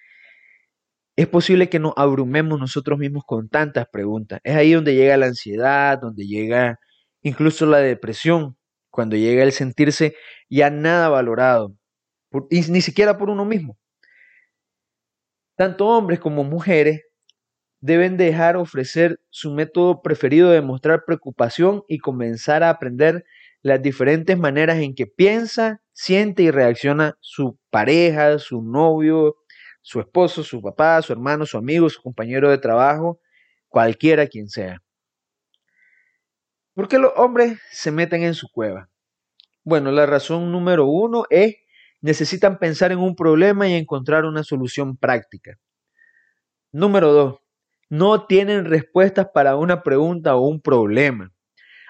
es 1.21 1.29
posible 1.29 1.69
que 1.69 1.79
nos 1.79 1.93
abrumemos 1.97 2.59
nosotros 2.59 2.99
mismos 2.99 3.25
con 3.27 3.51
tantas 3.51 3.87
preguntas. 3.93 4.41
Es 4.43 4.57
ahí 4.57 4.73
donde 4.73 4.95
llega 4.95 5.19
la 5.19 5.27
ansiedad, 5.27 5.99
donde 6.01 6.27
llega 6.27 6.79
incluso 7.23 7.67
la 7.67 7.79
depresión, 7.79 8.57
cuando 8.91 9.17
llega 9.17 9.43
el 9.43 9.53
sentirse 9.53 10.15
ya 10.49 10.71
nada 10.71 11.11
valorado, 11.11 11.77
y 12.51 12.63
ni 12.71 12.81
siquiera 12.81 13.19
por 13.19 13.29
uno 13.29 13.45
mismo. 13.45 13.77
Tanto 15.57 15.87
hombres 15.89 16.21
como 16.21 16.43
mujeres 16.43 17.03
deben 17.81 18.17
dejar 18.17 18.57
ofrecer 18.57 19.21
su 19.31 19.53
método 19.53 20.03
preferido 20.03 20.51
de 20.51 20.61
mostrar 20.61 21.05
preocupación 21.05 21.83
y 21.89 21.99
comenzar 21.99 22.63
a 22.63 22.71
aprender 22.71 23.25
las 23.63 23.83
diferentes 23.83 24.39
maneras 24.39 24.79
en 24.79 24.95
que 24.95 25.07
piensa, 25.07 25.83
siente 25.93 26.43
y 26.43 26.51
reacciona 26.51 27.17
su 27.21 27.59
pareja, 27.71 28.39
su 28.39 28.63
novio, 28.63 29.37
su 29.83 30.01
esposo, 30.01 30.43
su 30.43 30.63
papá, 30.63 31.01
su 31.03 31.13
hermano, 31.13 31.47
su 31.47 31.57
amigo, 31.59 31.89
su 31.89 32.03
compañero 32.03 32.51
de 32.51 32.59
trabajo, 32.59 33.21
cualquiera 33.69 34.27
quien 34.27 34.49
sea. 34.49 34.83
¿Por 36.75 36.89
qué 36.89 36.99
los 36.99 37.13
hombres 37.17 37.59
se 37.71 37.91
meten 37.91 38.23
en 38.23 38.35
su 38.35 38.49
cueva? 38.51 38.89
Bueno, 39.65 39.91
la 39.93 40.07
razón 40.07 40.53
número 40.53 40.87
uno 40.87 41.25
es 41.31 41.57
necesitan 42.01 42.59
pensar 42.59 42.93
en 42.93 42.99
un 42.99 43.15
problema 43.15 43.69
y 43.69 43.75
encontrar 43.75 44.25
una 44.25 44.43
solución 44.43 44.97
práctica. 44.97 45.59
Número 46.73 47.13
dos, 47.13 47.41
no 47.91 48.27
tienen 48.27 48.65
respuestas 48.65 49.29
para 49.35 49.57
una 49.57 49.83
pregunta 49.83 50.37
o 50.37 50.49
un 50.49 50.61
problema. 50.63 51.33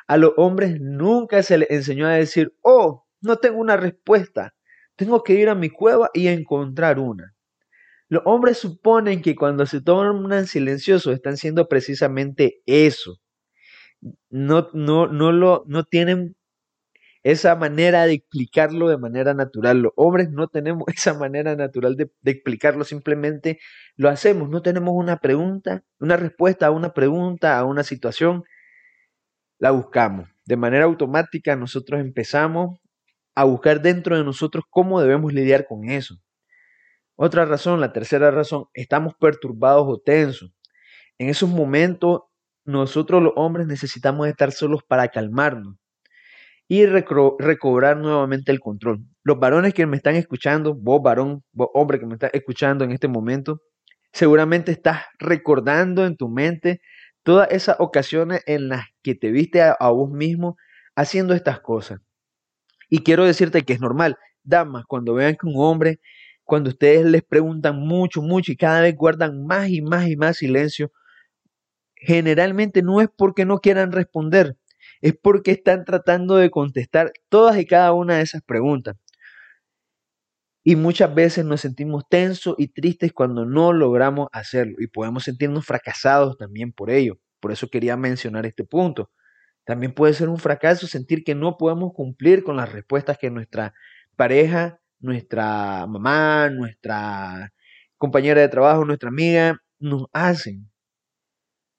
A 0.08 0.16
los 0.16 0.32
hombres 0.38 0.80
nunca 0.80 1.42
se 1.42 1.58
les 1.58 1.70
enseñó 1.70 2.06
a 2.06 2.12
decir, 2.14 2.54
oh, 2.62 3.06
no 3.22 3.36
tengo 3.36 3.60
una 3.60 3.76
respuesta, 3.76 4.54
tengo 4.96 5.22
que 5.22 5.34
ir 5.34 5.48
a 5.48 5.54
mi 5.54 5.70
cueva 5.70 6.10
y 6.14 6.28
encontrar 6.28 6.98
una. 6.98 7.34
Los 8.08 8.22
hombres 8.26 8.58
suponen 8.58 9.22
que 9.22 9.36
cuando 9.36 9.66
se 9.66 9.80
tornan 9.82 10.46
silenciosos 10.46 11.14
están 11.14 11.36
siendo 11.36 11.68
precisamente 11.68 12.60
eso. 12.66 13.18
No, 14.30 14.68
no, 14.72 15.06
no, 15.06 15.32
lo, 15.32 15.64
no 15.66 15.84
tienen 15.84 16.34
esa 17.22 17.54
manera 17.54 18.06
de 18.06 18.14
explicarlo 18.14 18.88
de 18.88 18.98
manera 18.98 19.34
natural. 19.34 19.82
Los 19.82 19.92
hombres 19.96 20.30
no 20.30 20.48
tenemos 20.48 20.84
esa 20.94 21.14
manera 21.14 21.56
natural 21.56 21.96
de, 21.96 22.10
explicarlo, 22.24 22.84
simplemente 22.84 23.58
lo 23.96 24.08
hacemos. 24.08 24.48
No 24.48 24.62
tenemos 24.62 24.94
una 24.94 25.18
pregunta, 25.18 25.84
una 25.98 26.16
respuesta 26.16 26.66
a 26.66 26.70
una 26.70 26.92
pregunta, 26.94 27.58
a 27.58 27.64
una 27.64 27.82
situación, 27.84 28.44
la 29.58 29.70
buscamos. 29.72 30.28
De 30.46 30.56
manera 30.56 30.84
automática 30.84 31.56
nosotros 31.56 32.00
empezamos 32.00 32.80
a 33.34 33.44
buscar 33.44 33.82
dentro 33.82 34.16
de 34.16 34.24
nosotros 34.24 34.64
cómo 34.70 35.00
debemos 35.00 35.32
lidiar 35.32 35.66
con 35.66 35.88
eso. 35.88 36.16
Otra 37.16 37.44
razón, 37.44 37.80
la 37.80 37.92
tercera 37.92 38.30
razón, 38.30 38.64
estamos 38.74 39.14
perturbados 39.20 39.86
o 39.86 39.98
tensos. 39.98 40.52
En 41.18 41.28
esos 41.28 41.50
momentos, 41.50 42.22
nosotros 42.64 43.22
los 43.22 43.34
hombres 43.36 43.66
necesitamos 43.66 44.26
estar 44.28 44.52
solos 44.52 44.82
para 44.88 45.08
calmarnos 45.08 45.79
y 46.70 46.86
recobrar 46.86 47.96
nuevamente 47.96 48.52
el 48.52 48.60
control. 48.60 49.04
Los 49.24 49.40
varones 49.40 49.74
que 49.74 49.86
me 49.86 49.96
están 49.96 50.14
escuchando, 50.14 50.76
vos 50.76 51.02
varón, 51.02 51.42
vos 51.50 51.66
hombre 51.74 51.98
que 51.98 52.06
me 52.06 52.14
estás 52.14 52.30
escuchando 52.32 52.84
en 52.84 52.92
este 52.92 53.08
momento, 53.08 53.60
seguramente 54.12 54.70
estás 54.70 55.02
recordando 55.18 56.06
en 56.06 56.16
tu 56.16 56.28
mente 56.28 56.80
todas 57.24 57.48
esas 57.50 57.74
ocasiones 57.80 58.42
en 58.46 58.68
las 58.68 58.84
que 59.02 59.16
te 59.16 59.32
viste 59.32 59.62
a, 59.62 59.72
a 59.80 59.90
vos 59.90 60.12
mismo 60.12 60.58
haciendo 60.94 61.34
estas 61.34 61.58
cosas. 61.58 61.98
Y 62.88 63.00
quiero 63.00 63.24
decirte 63.24 63.62
que 63.62 63.72
es 63.72 63.80
normal. 63.80 64.16
Damas, 64.44 64.84
cuando 64.86 65.14
vean 65.14 65.34
que 65.34 65.48
un 65.48 65.54
hombre 65.56 65.98
cuando 66.44 66.70
ustedes 66.70 67.04
les 67.04 67.24
preguntan 67.24 67.80
mucho, 67.80 68.22
mucho 68.22 68.52
y 68.52 68.56
cada 68.56 68.82
vez 68.82 68.94
guardan 68.94 69.44
más 69.44 69.70
y 69.70 69.82
más 69.82 70.06
y 70.08 70.16
más 70.16 70.36
silencio, 70.36 70.92
generalmente 71.96 72.80
no 72.80 73.00
es 73.00 73.08
porque 73.16 73.44
no 73.44 73.58
quieran 73.58 73.90
responder, 73.90 74.56
es 75.00 75.14
porque 75.20 75.52
están 75.52 75.84
tratando 75.84 76.36
de 76.36 76.50
contestar 76.50 77.12
todas 77.28 77.58
y 77.58 77.66
cada 77.66 77.92
una 77.92 78.16
de 78.16 78.22
esas 78.22 78.42
preguntas. 78.42 78.96
Y 80.62 80.76
muchas 80.76 81.14
veces 81.14 81.44
nos 81.44 81.62
sentimos 81.62 82.04
tensos 82.08 82.54
y 82.58 82.68
tristes 82.68 83.12
cuando 83.12 83.46
no 83.46 83.72
logramos 83.72 84.28
hacerlo 84.32 84.76
y 84.78 84.86
podemos 84.88 85.24
sentirnos 85.24 85.64
fracasados 85.64 86.36
también 86.36 86.72
por 86.72 86.90
ello. 86.90 87.18
Por 87.40 87.52
eso 87.52 87.68
quería 87.68 87.96
mencionar 87.96 88.44
este 88.46 88.64
punto. 88.64 89.10
También 89.64 89.94
puede 89.94 90.14
ser 90.14 90.28
un 90.28 90.38
fracaso 90.38 90.86
sentir 90.86 91.24
que 91.24 91.34
no 91.34 91.56
podemos 91.56 91.92
cumplir 91.94 92.44
con 92.44 92.56
las 92.56 92.72
respuestas 92.72 93.18
que 93.18 93.30
nuestra 93.30 93.72
pareja 94.16 94.80
nuestra 95.00 95.86
mamá, 95.86 96.50
nuestra 96.50 97.52
compañera 97.96 98.40
de 98.40 98.48
trabajo, 98.48 98.84
nuestra 98.84 99.08
amiga, 99.08 99.58
nos 99.78 100.06
hacen. 100.12 100.70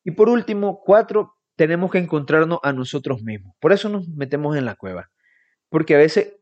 Y 0.04 0.12
por 0.12 0.30
último, 0.30 0.82
cuatro, 0.84 1.36
tenemos 1.62 1.92
que 1.92 2.00
encontrarnos 2.00 2.58
a 2.64 2.74
nosotros 2.74 3.22
mismos. 3.22 3.56
Por 3.60 3.72
eso 3.72 3.88
nos 3.88 4.08
metemos 4.08 4.58
en 4.58 4.66
la 4.66 4.74
cueva. 4.74 5.12
Porque 5.70 5.94
a 5.94 6.00
veces 6.00 6.34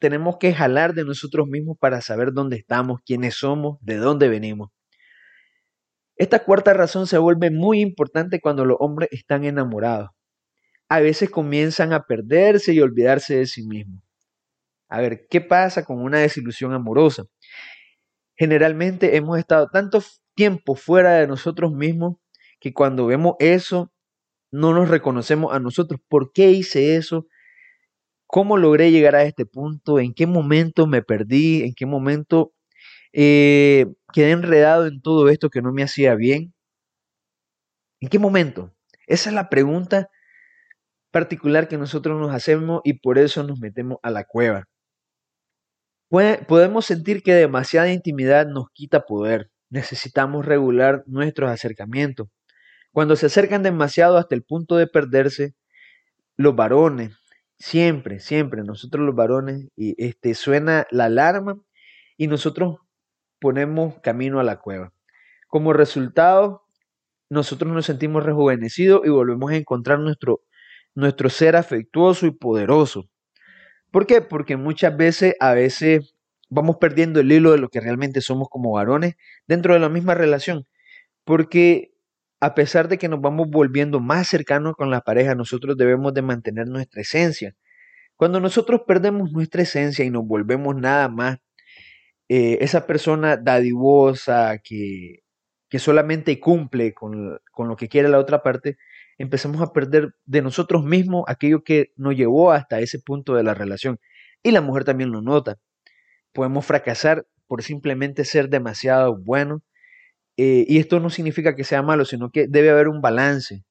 tenemos 0.00 0.38
que 0.38 0.52
jalar 0.52 0.92
de 0.92 1.04
nosotros 1.04 1.46
mismos 1.46 1.76
para 1.78 2.00
saber 2.00 2.32
dónde 2.32 2.56
estamos, 2.56 2.98
quiénes 3.06 3.36
somos, 3.36 3.78
de 3.80 3.94
dónde 3.94 4.28
venimos. 4.28 4.70
Esta 6.16 6.42
cuarta 6.42 6.72
razón 6.72 7.06
se 7.06 7.16
vuelve 7.16 7.52
muy 7.52 7.78
importante 7.78 8.40
cuando 8.40 8.64
los 8.64 8.76
hombres 8.80 9.08
están 9.12 9.44
enamorados. 9.44 10.10
A 10.88 10.98
veces 10.98 11.30
comienzan 11.30 11.92
a 11.92 12.02
perderse 12.02 12.72
y 12.72 12.80
olvidarse 12.80 13.36
de 13.36 13.46
sí 13.46 13.64
mismos. 13.64 14.02
A 14.88 15.00
ver, 15.00 15.28
¿qué 15.30 15.40
pasa 15.40 15.84
con 15.84 16.02
una 16.02 16.18
desilusión 16.18 16.72
amorosa? 16.72 17.22
Generalmente 18.34 19.16
hemos 19.16 19.38
estado 19.38 19.68
tanto 19.72 20.02
tiempo 20.34 20.74
fuera 20.74 21.12
de 21.18 21.28
nosotros 21.28 21.70
mismos 21.70 22.16
que 22.58 22.74
cuando 22.74 23.06
vemos 23.06 23.36
eso 23.38 23.92
no 24.56 24.72
nos 24.72 24.88
reconocemos 24.88 25.54
a 25.54 25.60
nosotros. 25.60 26.00
¿Por 26.08 26.32
qué 26.32 26.50
hice 26.50 26.96
eso? 26.96 27.26
¿Cómo 28.26 28.56
logré 28.56 28.90
llegar 28.90 29.14
a 29.14 29.24
este 29.24 29.46
punto? 29.46 30.00
¿En 30.00 30.14
qué 30.14 30.26
momento 30.26 30.86
me 30.86 31.02
perdí? 31.02 31.62
¿En 31.62 31.74
qué 31.74 31.86
momento 31.86 32.52
eh, 33.12 33.86
quedé 34.12 34.32
enredado 34.32 34.86
en 34.86 35.00
todo 35.02 35.28
esto 35.28 35.50
que 35.50 35.62
no 35.62 35.72
me 35.72 35.82
hacía 35.82 36.14
bien? 36.14 36.54
¿En 38.00 38.08
qué 38.08 38.18
momento? 38.18 38.74
Esa 39.06 39.30
es 39.30 39.34
la 39.34 39.48
pregunta 39.48 40.08
particular 41.10 41.68
que 41.68 41.78
nosotros 41.78 42.18
nos 42.20 42.34
hacemos 42.34 42.80
y 42.84 42.94
por 42.94 43.18
eso 43.18 43.42
nos 43.42 43.60
metemos 43.60 43.98
a 44.02 44.10
la 44.10 44.24
cueva. 44.24 44.64
podemos 46.48 46.86
sentir 46.86 47.22
que 47.22 47.34
demasiada 47.34 47.92
intimidad 47.92 48.46
nos 48.46 48.66
quita 48.72 49.02
poder. 49.06 49.50
Necesitamos 49.70 50.46
regular 50.46 51.02
nuestros 51.06 51.50
acercamientos. 51.50 52.28
Cuando 52.96 53.14
se 53.14 53.26
acercan 53.26 53.62
demasiado 53.62 54.16
hasta 54.16 54.34
el 54.34 54.42
punto 54.42 54.78
de 54.78 54.86
perderse, 54.86 55.54
los 56.38 56.56
varones, 56.56 57.14
siempre, 57.58 58.20
siempre, 58.20 58.62
nosotros 58.64 59.04
los 59.04 59.14
varones, 59.14 59.68
y 59.76 59.94
este, 60.02 60.32
suena 60.32 60.86
la 60.90 61.04
alarma 61.04 61.60
y 62.16 62.26
nosotros 62.26 62.78
ponemos 63.38 64.00
camino 64.00 64.40
a 64.40 64.44
la 64.44 64.60
cueva. 64.60 64.94
Como 65.46 65.74
resultado, 65.74 66.62
nosotros 67.28 67.70
nos 67.70 67.84
sentimos 67.84 68.24
rejuvenecidos 68.24 69.02
y 69.04 69.10
volvemos 69.10 69.50
a 69.50 69.56
encontrar 69.56 69.98
nuestro, 69.98 70.40
nuestro 70.94 71.28
ser 71.28 71.54
afectuoso 71.54 72.24
y 72.24 72.30
poderoso. 72.30 73.10
¿Por 73.90 74.06
qué? 74.06 74.22
Porque 74.22 74.56
muchas 74.56 74.96
veces, 74.96 75.34
a 75.38 75.52
veces, 75.52 76.14
vamos 76.48 76.78
perdiendo 76.80 77.20
el 77.20 77.30
hilo 77.30 77.52
de 77.52 77.58
lo 77.58 77.68
que 77.68 77.80
realmente 77.80 78.22
somos 78.22 78.48
como 78.48 78.72
varones 78.72 79.16
dentro 79.46 79.74
de 79.74 79.80
la 79.80 79.90
misma 79.90 80.14
relación. 80.14 80.64
Porque 81.24 81.92
a 82.40 82.54
pesar 82.54 82.88
de 82.88 82.98
que 82.98 83.08
nos 83.08 83.20
vamos 83.20 83.48
volviendo 83.50 84.00
más 84.00 84.28
cercanos 84.28 84.74
con 84.76 84.90
la 84.90 85.00
pareja, 85.00 85.34
nosotros 85.34 85.76
debemos 85.76 86.14
de 86.14 86.22
mantener 86.22 86.68
nuestra 86.68 87.02
esencia. 87.02 87.54
Cuando 88.16 88.40
nosotros 88.40 88.82
perdemos 88.86 89.32
nuestra 89.32 89.62
esencia 89.62 90.04
y 90.04 90.10
nos 90.10 90.26
volvemos 90.26 90.76
nada 90.76 91.08
más 91.08 91.38
eh, 92.28 92.58
esa 92.60 92.86
persona 92.86 93.36
dadivosa 93.36 94.58
que, 94.58 95.20
que 95.68 95.78
solamente 95.78 96.40
cumple 96.40 96.94
con, 96.94 97.38
con, 97.52 97.68
lo 97.68 97.76
que 97.76 97.88
quiere 97.88 98.08
la 98.08 98.18
otra 98.18 98.42
parte, 98.42 98.76
empezamos 99.18 99.62
a 99.62 99.72
perder 99.72 100.14
de 100.24 100.42
nosotros 100.42 100.84
mismos 100.84 101.24
aquello 101.28 101.62
que 101.64 101.92
nos 101.96 102.16
llevó 102.16 102.52
hasta 102.52 102.80
ese 102.80 102.98
punto 103.00 103.34
de 103.34 103.44
la 103.44 103.54
relación. 103.54 103.98
Y 104.42 104.50
la 104.50 104.60
mujer 104.60 104.84
también 104.84 105.10
lo 105.12 105.22
nota. 105.22 105.58
Podemos 106.32 106.66
fracasar 106.66 107.26
por 107.46 107.62
simplemente 107.62 108.24
ser 108.24 108.48
demasiado 108.48 109.16
buenos 109.16 109.62
eh, 110.36 110.64
y 110.68 110.78
esto 110.78 111.00
no 111.00 111.10
significa 111.10 111.56
que 111.56 111.64
sea 111.64 111.82
malo, 111.82 112.04
sino 112.04 112.30
que 112.30 112.46
debe 112.48 112.70
haber 112.70 112.88
un 112.88 113.00
balance. 113.00 113.64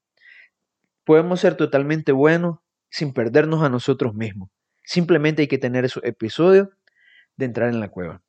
Podemos 1.04 1.40
ser 1.40 1.56
totalmente 1.56 2.12
buenos 2.12 2.60
sin 2.90 3.14
perdernos 3.14 3.64
a 3.64 3.70
nosotros 3.70 4.16
mismos. 4.16 4.50
Simplemente 4.84 5.44
hay 5.44 5.48
que 5.48 5.58
tener 5.58 5.86
esos 5.86 6.04
episodios 6.04 6.70
de 7.38 7.46
entrar 7.46 7.70
en 7.70 7.80
la 7.80 7.90
cueva. 7.90 8.24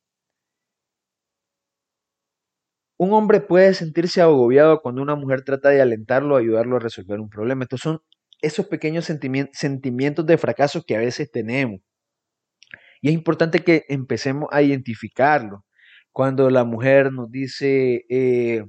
Un 2.98 3.12
hombre 3.12 3.40
puede 3.40 3.74
sentirse 3.74 4.22
agobiado 4.22 4.80
cuando 4.80 5.02
una 5.02 5.16
mujer 5.16 5.42
trata 5.42 5.68
de 5.68 5.82
alentarlo 5.82 6.36
ayudarlo 6.36 6.76
a 6.76 6.80
resolver 6.80 7.20
un 7.20 7.28
problema. 7.28 7.64
Estos 7.64 7.80
son 7.82 8.00
esos 8.40 8.66
pequeños 8.66 9.04
sentimientos 9.04 10.26
de 10.26 10.38
fracaso 10.38 10.82
que 10.86 10.96
a 10.96 11.00
veces 11.00 11.30
tenemos. 11.30 11.80
Y 13.02 13.08
es 13.08 13.14
importante 13.14 13.60
que 13.64 13.84
empecemos 13.88 14.48
a 14.50 14.62
identificarlo 14.62 15.65
cuando 16.16 16.48
la 16.48 16.64
mujer 16.64 17.12
nos 17.12 17.30
dice, 17.30 18.06
eh, 18.08 18.64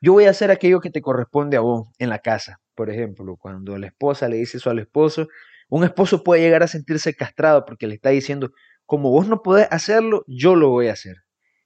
yo 0.00 0.14
voy 0.14 0.24
a 0.24 0.30
hacer 0.30 0.50
aquello 0.50 0.80
que 0.80 0.88
te 0.88 1.02
corresponde 1.02 1.58
a 1.58 1.60
vos 1.60 1.88
en 1.98 2.08
la 2.08 2.20
casa, 2.20 2.58
por 2.74 2.88
ejemplo, 2.88 3.36
cuando 3.36 3.76
la 3.76 3.88
esposa 3.88 4.30
le 4.30 4.38
dice 4.38 4.56
eso 4.56 4.70
al 4.70 4.78
esposo, 4.78 5.28
un 5.68 5.84
esposo 5.84 6.24
puede 6.24 6.40
llegar 6.40 6.62
a 6.62 6.68
sentirse 6.68 7.12
castrado 7.12 7.66
porque 7.66 7.86
le 7.86 7.96
está 7.96 8.08
diciendo, 8.08 8.48
como 8.86 9.10
vos 9.10 9.28
no 9.28 9.42
podés 9.42 9.68
hacerlo, 9.70 10.24
yo 10.26 10.56
lo 10.56 10.70
voy 10.70 10.88
a 10.88 10.94
hacer. 10.94 11.16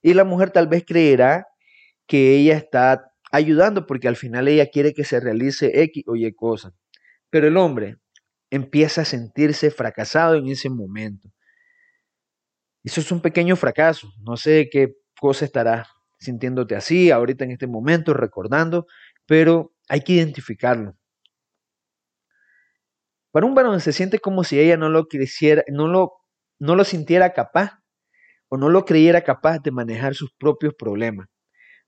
Y 0.01 0.13
la 0.15 0.25
mujer 0.25 0.51
tal 0.51 0.67
vez 0.67 0.83
creerá 0.85 1.47
que 2.05 2.35
ella 2.35 2.57
está 2.57 3.09
ayudando 3.31 3.85
porque 3.85 4.09
al 4.09 4.17
final 4.17 4.49
ella 4.49 4.67
quiere 4.69 4.93
que 4.93 5.05
se 5.05 5.21
realice 5.21 5.81
X 5.83 6.03
o 6.07 6.17
Y 6.17 6.29
cosa. 6.33 6.73
Pero 7.29 7.47
el 7.47 7.55
hombre 7.55 7.99
empieza 8.49 9.03
a 9.03 9.05
sentirse 9.05 9.71
fracasado 9.71 10.35
en 10.35 10.49
ese 10.49 10.69
momento. 10.69 11.29
Eso 12.87 13.01
es 13.01 13.11
un 13.11 13.19
pequeño 13.19 13.57
fracaso. 13.57 14.13
No 14.21 14.37
sé 14.37 14.69
qué 14.71 14.95
cosa 15.19 15.43
estarás 15.43 15.89
sintiéndote 16.19 16.73
así 16.73 17.11
ahorita 17.11 17.43
en 17.43 17.51
este 17.51 17.67
momento, 17.67 18.13
recordando, 18.13 18.87
pero 19.25 19.73
hay 19.89 19.99
que 19.99 20.13
identificarlo. 20.13 20.95
Para 23.29 23.45
un 23.45 23.53
varón 23.55 23.81
se 23.81 23.91
siente 23.91 24.19
como 24.19 24.45
si 24.45 24.57
ella 24.57 24.77
no 24.77 24.87
lo 24.87 25.09
quisiera, 25.09 25.65
no 25.67 25.89
lo, 25.89 26.13
no 26.59 26.77
lo 26.77 26.85
sintiera 26.85 27.33
capaz 27.33 27.77
o 28.47 28.55
no 28.55 28.69
lo 28.69 28.85
creyera 28.85 29.21
capaz 29.21 29.59
de 29.59 29.71
manejar 29.71 30.15
sus 30.15 30.31
propios 30.31 30.73
problemas. 30.73 31.27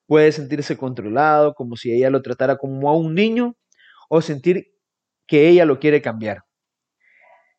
Puede 0.05 0.33
sentirse 0.33 0.75
controlado, 0.75 1.53
como 1.53 1.77
si 1.77 1.93
ella 1.93 2.09
lo 2.09 2.21
tratara 2.21 2.57
como 2.57 2.89
a 2.89 2.97
un 2.97 3.15
niño, 3.15 3.55
o 4.09 4.21
sentir 4.21 4.67
que 5.25 5.47
ella 5.47 5.63
lo 5.63 5.79
quiere 5.79 6.01
cambiar. 6.01 6.43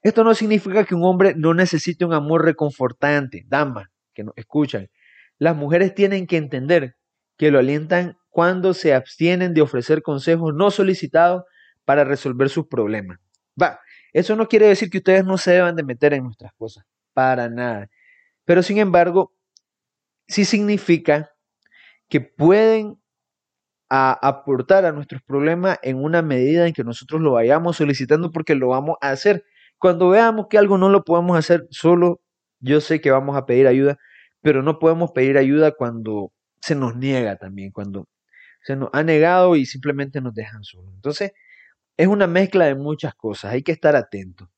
Esto 0.03 0.25
no 0.25 0.35
significa 0.35 0.85
que 0.85 0.95
un 0.95 1.05
hombre 1.05 1.35
no 1.37 1.55
necesite 1.55 2.05
un 2.05 2.13
amor 2.13 2.45
reconfortante, 2.45 3.45
dama, 3.47 3.91
que 4.15 4.25
nos 4.25 4.35
escuchan. 4.37 4.89
Las 5.39 5.57
mujeres 5.57 5.95
tienen 5.95 6.27
que 6.27 6.37
entender 6.37 6.97
que 7.37 7.51
lo 7.51 7.59
alientan 7.59 8.17
cuando 8.29 8.75
se 8.75 8.95
abstienen 8.95 9.55
de 9.55 9.63
ofrecer 9.63 10.03
consejos 10.03 10.55
no 10.55 10.71
solicitados 10.71 11.45
para 11.85 12.05
resolver 12.05 12.49
sus 12.49 12.67
problemas. 12.67 13.19
Va, 13.61 13.81
eso 14.13 14.37
no 14.37 14.49
quiere 14.49 14.69
decir 14.69 14.91
que 14.91 14.99
ustedes 14.99 15.25
no 15.25 15.39
se 15.39 15.53
deban 15.53 15.77
de 15.77 15.83
meter 15.83 16.15
en 16.15 16.25
nuestras 16.25 16.53
cosas, 16.55 16.85
para 17.13 17.49
nada. 17.49 17.89
Pero 18.45 18.63
sin 18.63 18.79
embargo, 18.79 19.33
sí 20.29 20.45
significa 20.45 21.31
que 22.09 22.21
pueden 22.21 23.01
aportar 23.89 24.85
a 24.85 24.93
nuestros 24.93 25.21
problemas 25.23 25.79
en 25.83 26.03
una 26.03 26.23
medida 26.23 26.67
en 26.67 26.73
que 26.73 26.85
nosotros 26.85 27.21
lo 27.21 27.33
vayamos 27.33 27.77
solicitando 27.77 28.31
porque 28.31 28.55
lo 28.55 28.69
vamos 28.69 28.97
a 29.01 29.11
hacer. 29.11 29.45
Cuando 29.81 30.11
veamos 30.11 30.49
que 30.49 30.59
algo 30.59 30.79
no 30.79 30.91
lo 30.91 31.05
podemos 31.05 31.39
hacer 31.39 31.67
solo, 31.71 32.21
yo 32.61 32.83
sé 32.83 33.01
que 33.01 33.11
vamos 33.11 33.37
a 33.37 33.47
pedir 33.47 33.67
ayuda, 33.67 33.99
pero 34.43 34.63
no 34.63 34.79
podemos 34.79 35.13
pedir 35.13 35.39
ayuda 35.39 35.73
cuando 35.73 36.33
se 36.61 36.75
nos 36.75 36.97
niega 36.97 37.37
también, 37.37 37.73
cuando 37.73 38.07
se 38.63 38.77
nos 38.77 38.91
ha 38.93 39.03
negado 39.03 39.57
y 39.57 39.67
simplemente 39.67 40.21
nos 40.21 40.35
dejan 40.35 40.65
solos. 40.65 40.93
Entonces, 40.95 41.33
es 41.97 42.09
una 42.09 42.27
mezcla 42.27 42.67
de 42.67 42.75
muchas 42.75 43.15
cosas, 43.15 43.53
hay 43.53 43.63
que 43.63 43.73
estar 43.73 43.97
atento. 43.97 44.51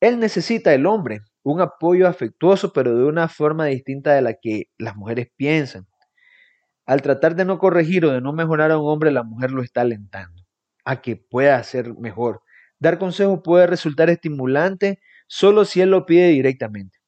Él 0.00 0.18
necesita, 0.18 0.74
el 0.74 0.84
hombre, 0.86 1.22
un 1.44 1.60
apoyo 1.60 2.08
afectuoso, 2.08 2.72
pero 2.72 2.96
de 2.96 3.04
una 3.04 3.28
forma 3.28 3.66
distinta 3.66 4.12
de 4.14 4.22
la 4.22 4.34
que 4.34 4.64
las 4.76 4.96
mujeres 4.96 5.28
piensan. 5.36 5.86
Al 6.84 7.02
tratar 7.02 7.36
de 7.36 7.44
no 7.44 7.58
corregir 7.58 8.04
o 8.06 8.10
de 8.10 8.20
no 8.20 8.32
mejorar 8.32 8.72
a 8.72 8.78
un 8.78 8.90
hombre, 8.90 9.12
la 9.12 9.22
mujer 9.22 9.52
lo 9.52 9.62
está 9.62 9.82
alentando 9.82 10.42
a 10.84 11.00
que 11.02 11.16
pueda 11.16 11.62
ser 11.62 11.94
mejor, 11.94 12.42
Dar 12.80 12.98
consejos 12.98 13.40
puede 13.42 13.66
resultar 13.66 14.10
estimulante 14.10 15.00
solo 15.26 15.64
si 15.64 15.80
él 15.80 15.90
lo 15.90 16.06
pide 16.06 16.28
directamente. 16.28 16.98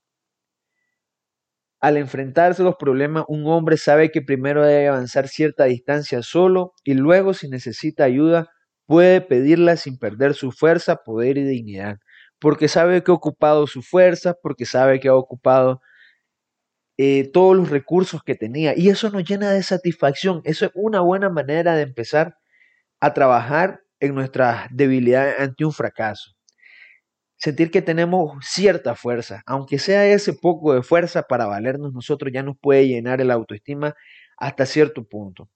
Al 1.80 1.96
enfrentarse 1.96 2.60
a 2.62 2.64
los 2.66 2.76
problemas, 2.76 3.24
un 3.28 3.46
hombre 3.46 3.76
sabe 3.78 4.10
que 4.10 4.20
primero 4.20 4.64
debe 4.66 4.88
avanzar 4.88 5.28
cierta 5.28 5.64
distancia 5.64 6.22
solo 6.22 6.72
y 6.84 6.94
luego, 6.94 7.32
si 7.32 7.48
necesita 7.48 8.04
ayuda, 8.04 8.50
puede 8.86 9.22
pedirla 9.22 9.76
sin 9.76 9.98
perder 9.98 10.34
su 10.34 10.52
fuerza, 10.52 10.96
poder 10.96 11.38
y 11.38 11.44
dignidad, 11.44 11.98
porque 12.38 12.68
sabe 12.68 13.02
que 13.02 13.10
ha 13.12 13.14
ocupado 13.14 13.66
su 13.66 13.82
fuerza, 13.82 14.34
porque 14.42 14.66
sabe 14.66 15.00
que 15.00 15.08
ha 15.08 15.14
ocupado 15.14 15.80
eh, 16.98 17.30
todos 17.32 17.56
los 17.56 17.70
recursos 17.70 18.22
que 18.22 18.34
tenía. 18.34 18.74
Y 18.76 18.90
eso 18.90 19.10
nos 19.10 19.24
llena 19.24 19.50
de 19.52 19.62
satisfacción. 19.62 20.42
Eso 20.44 20.66
es 20.66 20.72
una 20.74 21.00
buena 21.00 21.30
manera 21.30 21.74
de 21.76 21.82
empezar 21.82 22.36
a 23.00 23.14
trabajar 23.14 23.79
en 24.00 24.14
nuestras 24.14 24.66
debilidades 24.70 25.38
ante 25.38 25.64
un 25.64 25.72
fracaso. 25.72 26.32
Sentir 27.36 27.70
que 27.70 27.82
tenemos 27.82 28.32
cierta 28.42 28.94
fuerza, 28.94 29.42
aunque 29.46 29.78
sea 29.78 30.06
ese 30.06 30.34
poco 30.34 30.74
de 30.74 30.82
fuerza 30.82 31.22
para 31.22 31.46
valernos 31.46 31.92
nosotros, 31.92 32.32
ya 32.32 32.42
nos 32.42 32.58
puede 32.58 32.86
llenar 32.88 33.20
el 33.20 33.30
autoestima 33.30 33.94
hasta 34.36 34.66
cierto 34.66 35.04
punto. 35.04 35.48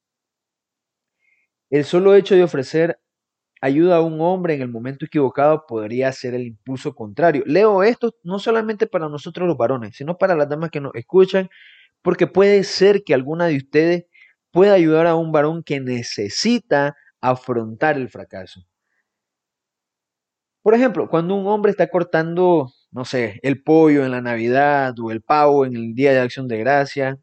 El 1.71 1.85
solo 1.85 2.15
hecho 2.15 2.35
de 2.35 2.43
ofrecer 2.45 2.99
ayuda 3.61 3.97
a 3.97 4.01
un 4.03 4.21
hombre 4.21 4.55
en 4.55 4.63
el 4.63 4.69
momento 4.69 5.07
equivocado 5.07 5.65
podría 5.67 6.13
ser 6.13 6.35
el 6.35 6.47
impulso 6.47 6.95
contrario. 6.95 7.43
Leo 7.47 7.83
esto 7.83 8.15
no 8.23 8.39
solamente 8.39 8.87
para 8.87 9.09
nosotros 9.09 9.49
los 9.49 9.57
varones, 9.57 9.97
sino 9.97 10.19
para 10.19 10.37
las 10.37 10.49
damas 10.49 10.71
que 10.71 10.81
nos 10.81 10.95
escuchan, 10.95 11.49
porque 12.03 12.27
puede 12.27 12.63
ser 12.65 13.05
que 13.05 13.15
alguna 13.15 13.47
de 13.47 13.57
ustedes 13.57 14.05
pueda 14.51 14.75
ayudar 14.75 15.07
a 15.07 15.17
un 15.17 15.33
varón 15.33 15.63
que 15.65 15.81
necesita 15.81 16.95
afrontar 17.31 17.97
el 17.97 18.09
fracaso. 18.09 18.65
Por 20.63 20.75
ejemplo, 20.75 21.09
cuando 21.11 21.35
un 21.35 21.47
hombre 21.47 21.71
está 21.71 21.89
cortando, 21.89 22.71
no 22.91 23.05
sé, 23.05 23.39
el 23.43 23.63
pollo 23.63 24.05
en 24.05 24.11
la 24.13 24.23
Navidad 24.23 24.95
o 24.99 25.11
el 25.11 25.21
pavo 25.23 25.67
en 25.67 25.77
el 25.77 25.95
Día 25.95 26.13
de 26.13 26.21
Acción 26.21 26.49
de 26.49 26.59
Gracia, 26.59 27.19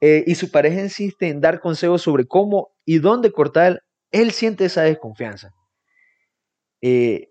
eh, 0.00 0.24
y 0.26 0.36
su 0.36 0.50
pareja 0.50 0.80
insiste 0.82 1.28
en 1.28 1.40
dar 1.40 1.60
consejos 1.60 2.02
sobre 2.02 2.26
cómo 2.26 2.70
y 2.86 2.98
dónde 3.00 3.32
cortar, 3.32 3.82
él 4.12 4.32
siente 4.32 4.66
esa 4.66 4.82
desconfianza. 4.82 5.52
Eh, 6.82 7.30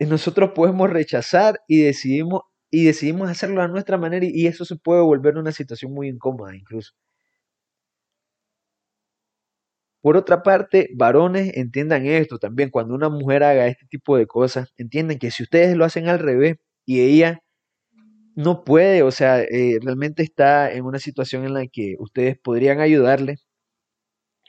nosotros 0.00 0.52
podemos 0.54 0.90
rechazar 0.90 1.60
y 1.68 1.82
decidimos, 1.82 2.42
y 2.70 2.84
decidimos 2.84 3.30
hacerlo 3.30 3.62
a 3.62 3.68
nuestra 3.68 3.98
manera 3.98 4.26
y 4.28 4.46
eso 4.46 4.64
se 4.64 4.76
puede 4.76 5.02
volver 5.02 5.36
una 5.38 5.52
situación 5.52 5.92
muy 5.94 6.08
incómoda 6.08 6.54
incluso. 6.56 6.92
Por 10.02 10.16
otra 10.16 10.42
parte, 10.42 10.90
varones 10.94 11.56
entiendan 11.56 12.06
esto 12.06 12.38
también, 12.38 12.70
cuando 12.70 12.94
una 12.94 13.08
mujer 13.08 13.44
haga 13.44 13.68
este 13.68 13.86
tipo 13.86 14.16
de 14.16 14.26
cosas, 14.26 14.72
entiendan 14.76 15.18
que 15.18 15.30
si 15.30 15.44
ustedes 15.44 15.76
lo 15.76 15.84
hacen 15.84 16.08
al 16.08 16.18
revés 16.18 16.56
y 16.84 17.00
ella 17.02 17.40
no 18.36 18.64
puede, 18.64 19.02
o 19.02 19.10
sea, 19.10 19.40
eh, 19.42 19.78
realmente 19.82 20.22
está 20.22 20.72
en 20.72 20.84
una 20.84 20.98
situación 20.98 21.44
en 21.44 21.54
la 21.54 21.66
que 21.68 21.96
ustedes 21.98 22.38
podrían 22.38 22.80
ayudarle 22.80 23.36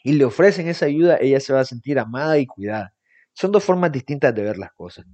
y 0.04 0.14
le 0.14 0.26
ofrecen 0.26 0.68
esa 0.68 0.86
ayuda, 0.86 1.18
ella 1.20 1.40
se 1.40 1.54
va 1.54 1.62
a 1.62 1.66
sentir 1.66 2.00
amada 2.00 2.38
y 2.38 2.46
cuidada. 2.46 2.94
Son 3.34 3.52
dos 3.52 3.64
formas 3.64 3.92
distintas 3.92 4.34
de 4.36 4.44
ver 4.44 4.58
las 4.58 4.72
cosas. 4.74 5.06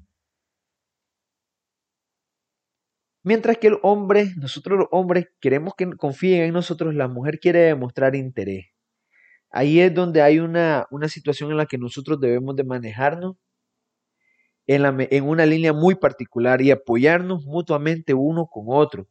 Mientras 3.24 3.58
que 3.58 3.68
el 3.68 3.78
hombre, 3.82 4.34
nosotros 4.36 4.78
los 4.78 4.88
hombres 4.92 5.28
queremos 5.40 5.74
que 5.78 5.90
confíen 5.96 6.42
en 6.44 6.52
nosotros, 6.54 6.94
la 6.96 7.08
mujer 7.08 7.40
quiere 7.40 7.60
demostrar 7.60 8.14
interés. 8.16 8.66
Ahí 9.52 9.80
es 9.80 9.94
donde 9.94 10.22
hay 10.22 10.40
una, 10.40 10.86
una 10.92 11.08
situación 11.10 11.52
en 11.52 11.58
la 11.58 11.66
que 11.66 11.78
nosotros 11.78 12.20
debemos 12.20 12.56
de 12.56 12.64
manejarnos 12.64 13.36
en, 14.68 14.84
la, 14.84 14.96
en 14.98 15.28
una 15.28 15.46
línea 15.46 15.74
muy 15.74 15.96
particular 15.96 16.62
y 16.62 16.72
apoyarnos 16.72 17.44
mutuamente 17.46 18.14
uno 18.14 18.48
con 18.48 18.66
otro. 18.68 19.08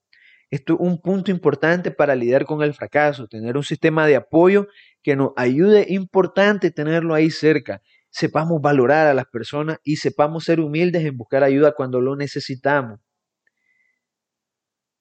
Esto 0.50 0.74
es 0.74 0.80
un 0.80 1.00
punto 1.00 1.30
importante 1.30 1.90
para 1.90 2.14
lidiar 2.14 2.46
con 2.46 2.62
el 2.62 2.72
fracaso, 2.74 3.28
tener 3.28 3.56
un 3.56 3.64
sistema 3.64 4.06
de 4.06 4.16
apoyo 4.16 4.68
que 5.02 5.16
nos 5.16 5.32
ayude, 5.36 5.86
importante 5.90 6.70
tenerlo 6.70 7.14
ahí 7.14 7.30
cerca. 7.30 7.82
Sepamos 8.10 8.62
valorar 8.62 9.06
a 9.08 9.14
las 9.14 9.26
personas 9.26 9.78
y 9.84 9.96
sepamos 9.96 10.44
ser 10.44 10.60
humildes 10.60 11.04
en 11.04 11.16
buscar 11.18 11.44
ayuda 11.44 11.72
cuando 11.76 12.00
lo 12.00 12.16
necesitamos. 12.16 13.00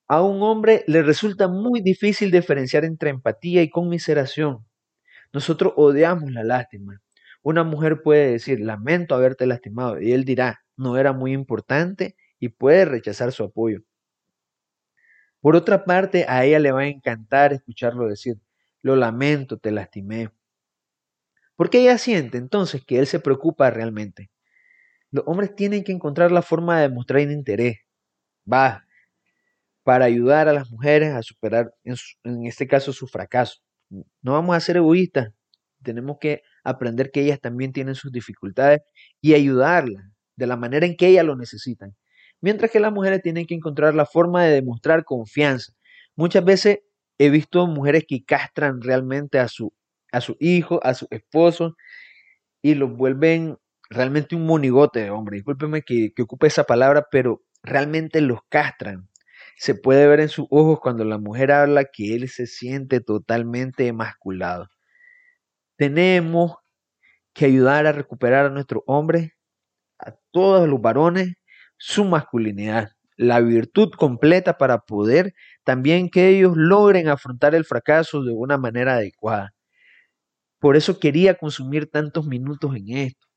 A 0.10 0.22
un 0.22 0.42
hombre 0.44 0.84
le 0.86 1.02
resulta 1.02 1.48
muy 1.48 1.80
difícil 1.80 2.30
diferenciar 2.30 2.84
entre 2.84 3.10
empatía 3.10 3.62
y 3.62 3.70
conmiseración. 3.70 4.67
Nosotros 5.38 5.74
odiamos 5.76 6.32
la 6.32 6.44
lástima. 6.44 7.00
Una 7.44 7.64
mujer 7.64 8.02
puede 8.02 8.32
decir, 8.32 8.60
lamento 8.60 9.14
haberte 9.14 9.46
lastimado, 9.46 10.02
y 10.02 10.12
él 10.12 10.26
dirá, 10.26 10.66
no 10.76 10.98
era 10.98 11.14
muy 11.14 11.32
importante, 11.32 12.16
y 12.40 12.50
puede 12.50 12.86
rechazar 12.86 13.32
su 13.32 13.44
apoyo. 13.44 13.84
Por 15.40 15.56
otra 15.56 15.86
parte, 15.86 16.26
a 16.28 16.44
ella 16.44 16.58
le 16.58 16.72
va 16.72 16.80
a 16.82 16.88
encantar 16.88 17.54
escucharlo 17.54 18.08
decir, 18.08 18.40
lo 18.82 18.96
lamento, 18.96 19.60
te 19.60 19.70
lastimé. 19.70 20.32
Porque 21.56 21.82
ella 21.82 22.00
siente 22.00 22.40
entonces 22.40 22.84
que 22.84 22.98
él 22.98 23.06
se 23.06 23.20
preocupa 23.20 23.70
realmente. 23.70 24.32
Los 25.12 25.24
hombres 25.28 25.56
tienen 25.56 25.84
que 25.84 25.92
encontrar 25.92 26.32
la 26.32 26.42
forma 26.42 26.82
de 26.82 26.90
mostrar 26.90 27.22
interés. 27.22 27.78
Va, 28.52 28.88
para 29.84 30.06
ayudar 30.06 30.48
a 30.48 30.54
las 30.54 30.72
mujeres 30.72 31.14
a 31.14 31.22
superar, 31.22 31.76
en, 31.84 32.48
este 32.48 32.68
caso, 32.68 32.92
su 32.92 33.06
fracaso. 33.06 33.62
No 33.90 34.34
vamos 34.34 34.56
a 34.56 34.60
ser 34.60 34.78
egoístas, 34.78 35.30
tenemos 35.84 36.18
que 36.20 36.42
aprender 36.64 37.12
que 37.12 37.22
ellas 37.22 37.40
también 37.40 37.72
tienen 37.72 37.96
sus 37.96 38.12
dificultades 38.12 38.82
y 39.22 39.34
ayudarlas 39.34 40.04
de 40.36 40.48
la 40.48 40.58
manera 40.58 40.86
en 40.86 40.96
que 40.96 41.08
ellas 41.08 41.26
lo 41.26 41.36
necesitan. 41.36 41.96
Mientras 42.42 42.72
que 42.72 42.80
las 42.80 42.94
mujeres 42.94 43.22
tienen 43.22 43.46
que 43.46 43.56
encontrar 43.56 43.96
la 43.96 44.06
forma 44.06 44.44
de 44.44 44.54
demostrar 44.54 45.04
confianza. 45.04 45.74
Muchas 46.16 46.44
veces 46.46 46.80
he 47.18 47.30
visto 47.30 47.66
mujeres 47.68 48.06
que 48.08 48.24
castran 48.24 48.82
realmente 48.82 49.40
a 49.40 49.48
su, 49.48 49.74
a 50.12 50.22
su 50.22 50.36
hijo, 50.40 50.80
a 50.84 50.94
su 50.94 51.08
esposo 51.10 51.76
y 52.62 52.76
los 52.76 52.96
vuelven 52.96 53.58
realmente 53.90 54.36
un 54.36 54.46
monigote 54.46 55.02
de 55.02 55.10
hombre. 55.10 55.38
Discúlpeme 55.38 55.82
que, 55.82 56.12
que 56.16 56.22
ocupe 56.24 56.48
esa 56.48 56.66
palabra, 56.66 57.08
pero 57.10 57.44
realmente 57.64 58.22
los 58.22 58.40
castran. 58.50 59.10
Se 59.58 59.76
puede 59.76 60.08
ver 60.08 60.22
en 60.22 60.30
sus 60.30 60.48
ojos 60.52 60.80
cuando 60.80 61.04
la 61.04 61.18
mujer 61.18 61.52
habla 61.52 61.86
que 61.86 62.16
él 62.16 62.30
se 62.30 62.48
siente 62.48 63.02
totalmente 63.02 63.88
emasculado. 63.88 64.70
Tenemos 65.78 66.56
que 67.34 67.46
ayudar 67.46 67.88
a 67.88 67.92
recuperar 67.92 68.48
a 68.48 68.50
nuestros 68.50 68.84
hombres, 68.88 69.32
a 70.00 70.14
todos 70.32 70.68
los 70.70 70.82
varones, 70.82 71.36
su 71.78 72.06
masculinidad, 72.06 72.90
la 73.18 73.42
virtud 73.42 73.92
completa 73.98 74.58
para 74.58 74.80
poder 74.80 75.34
también 75.64 76.10
que 76.10 76.30
ellos 76.30 76.54
logren 76.56 77.10
afrontar 77.10 77.56
el 77.56 77.66
fracaso 77.66 78.24
de 78.24 78.34
una 78.34 78.58
manera 78.58 78.96
adecuada. 78.96 79.54
Por 80.60 80.76
eso 80.76 81.00
quería 81.00 81.36
consumir 81.36 81.90
tantos 81.90 82.26
minutos 82.28 82.76
en 82.76 82.90
esto, 82.98 83.28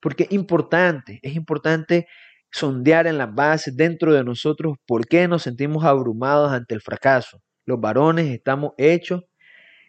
porque 0.00 0.24
es 0.24 0.32
importante, 0.32 1.18
es 1.22 1.34
importante 1.34 2.06
sondear 2.50 3.06
en 3.06 3.18
las 3.18 3.34
bases 3.34 3.76
dentro 3.76 4.12
de 4.12 4.24
nosotros 4.24 4.76
por 4.86 5.06
qué 5.06 5.28
nos 5.28 5.42
sentimos 5.42 5.84
abrumados 5.84 6.52
ante 6.52 6.74
el 6.74 6.80
fracaso. 6.80 7.40
Los 7.64 7.80
varones 7.80 8.28
estamos 8.28 8.72
hechos 8.78 9.22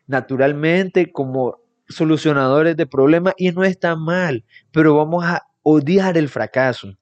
naturalmente 0.08 1.12
como 1.12 1.60
solucionadores 1.88 2.78
de 2.78 2.88
problemas 2.88 3.34
y 3.38 3.52
no 3.52 3.63
está 3.63 3.95
mal, 3.95 4.45
pero 4.71 4.95
vamos 4.95 5.26
a 5.26 5.43
odiar 5.63 6.17
el 6.17 6.30
fracaso. 6.30 6.93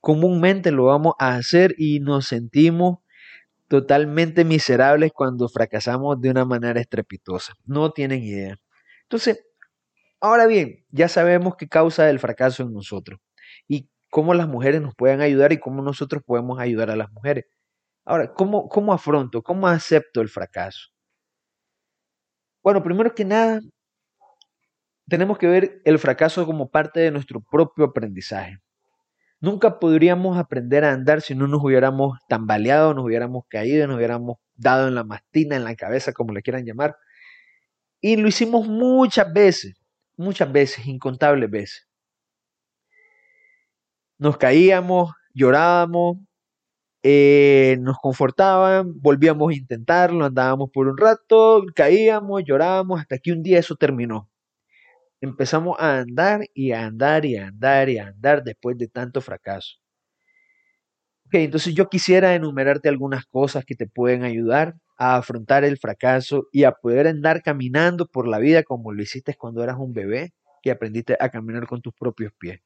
Comúnmente 0.00 0.70
lo 0.70 0.84
vamos 0.84 1.14
a 1.18 1.36
hacer 1.36 1.74
y 1.78 2.00
nos 2.00 2.26
sentimos 2.26 2.98
totalmente 3.68 4.44
miserables 4.44 5.12
cuando 5.12 5.48
fracasamos 5.48 6.20
de 6.20 6.30
una 6.30 6.44
manera 6.44 6.80
estrepitosa. 6.80 7.54
No 7.64 7.90
tienen 7.90 8.22
idea. 8.22 8.56
Entonces, 9.02 9.44
ahora 10.20 10.46
bien, 10.46 10.84
ya 10.90 11.08
sabemos 11.08 11.54
qué 11.56 11.68
causa 11.68 12.10
el 12.10 12.18
fracaso 12.18 12.62
en 12.62 12.72
nosotros. 12.72 13.20
Y 13.68 13.88
cómo 14.14 14.32
las 14.32 14.46
mujeres 14.46 14.80
nos 14.80 14.94
pueden 14.94 15.20
ayudar 15.22 15.52
y 15.52 15.58
cómo 15.58 15.82
nosotros 15.82 16.22
podemos 16.24 16.60
ayudar 16.60 16.88
a 16.88 16.94
las 16.94 17.10
mujeres. 17.10 17.46
Ahora, 18.04 18.32
¿cómo, 18.32 18.68
cómo 18.68 18.92
afronto, 18.92 19.42
cómo 19.42 19.66
acepto 19.66 20.20
el 20.20 20.28
fracaso? 20.28 20.90
Bueno, 22.62 22.80
primero 22.80 23.12
que 23.12 23.24
nada, 23.24 23.60
tenemos 25.08 25.36
que 25.36 25.48
ver 25.48 25.82
el 25.84 25.98
fracaso 25.98 26.46
como 26.46 26.70
parte 26.70 27.00
de 27.00 27.10
nuestro 27.10 27.40
propio 27.40 27.86
aprendizaje. 27.86 28.58
Nunca 29.40 29.80
podríamos 29.80 30.38
aprender 30.38 30.84
a 30.84 30.92
andar 30.92 31.20
si 31.20 31.34
no 31.34 31.48
nos 31.48 31.60
hubiéramos 31.64 32.16
tambaleado, 32.28 32.94
nos 32.94 33.06
hubiéramos 33.06 33.46
caído, 33.48 33.88
nos 33.88 33.96
hubiéramos 33.96 34.36
dado 34.54 34.86
en 34.86 34.94
la 34.94 35.02
mastina, 35.02 35.56
en 35.56 35.64
la 35.64 35.74
cabeza, 35.74 36.12
como 36.12 36.32
le 36.32 36.42
quieran 36.42 36.64
llamar. 36.64 36.96
Y 38.00 38.16
lo 38.16 38.28
hicimos 38.28 38.68
muchas 38.68 39.32
veces, 39.32 39.74
muchas 40.16 40.52
veces, 40.52 40.86
incontables 40.86 41.50
veces 41.50 41.88
nos 44.18 44.36
caíamos, 44.36 45.12
llorábamos, 45.34 46.18
eh, 47.02 47.76
nos 47.80 47.98
confortaban, 47.98 49.00
volvíamos 49.00 49.50
a 49.52 49.54
intentarlo, 49.56 50.24
andábamos 50.24 50.70
por 50.72 50.88
un 50.88 50.96
rato, 50.96 51.62
caíamos, 51.74 52.42
llorábamos, 52.46 53.00
hasta 53.00 53.18
que 53.18 53.32
un 53.32 53.42
día 53.42 53.58
eso 53.58 53.76
terminó. 53.76 54.30
Empezamos 55.20 55.76
a 55.80 55.98
andar 56.00 56.46
y 56.54 56.72
a 56.72 56.86
andar 56.86 57.24
y 57.26 57.36
a 57.36 57.48
andar 57.48 57.88
y 57.88 57.98
a 57.98 58.08
andar 58.08 58.44
después 58.44 58.78
de 58.78 58.88
tanto 58.88 59.20
fracaso. 59.20 59.76
Ok, 61.26 61.34
entonces 61.34 61.74
yo 61.74 61.88
quisiera 61.88 62.34
enumerarte 62.34 62.88
algunas 62.88 63.26
cosas 63.26 63.64
que 63.64 63.74
te 63.74 63.86
pueden 63.86 64.24
ayudar 64.24 64.74
a 64.96 65.16
afrontar 65.16 65.64
el 65.64 65.78
fracaso 65.78 66.46
y 66.52 66.64
a 66.64 66.72
poder 66.72 67.06
andar 67.08 67.42
caminando 67.42 68.06
por 68.06 68.28
la 68.28 68.38
vida 68.38 68.62
como 68.62 68.92
lo 68.92 69.02
hiciste 69.02 69.34
cuando 69.34 69.62
eras 69.62 69.76
un 69.78 69.92
bebé 69.92 70.32
y 70.62 70.70
aprendiste 70.70 71.16
a 71.20 71.28
caminar 71.30 71.66
con 71.66 71.82
tus 71.82 71.94
propios 71.94 72.32
pies 72.38 72.60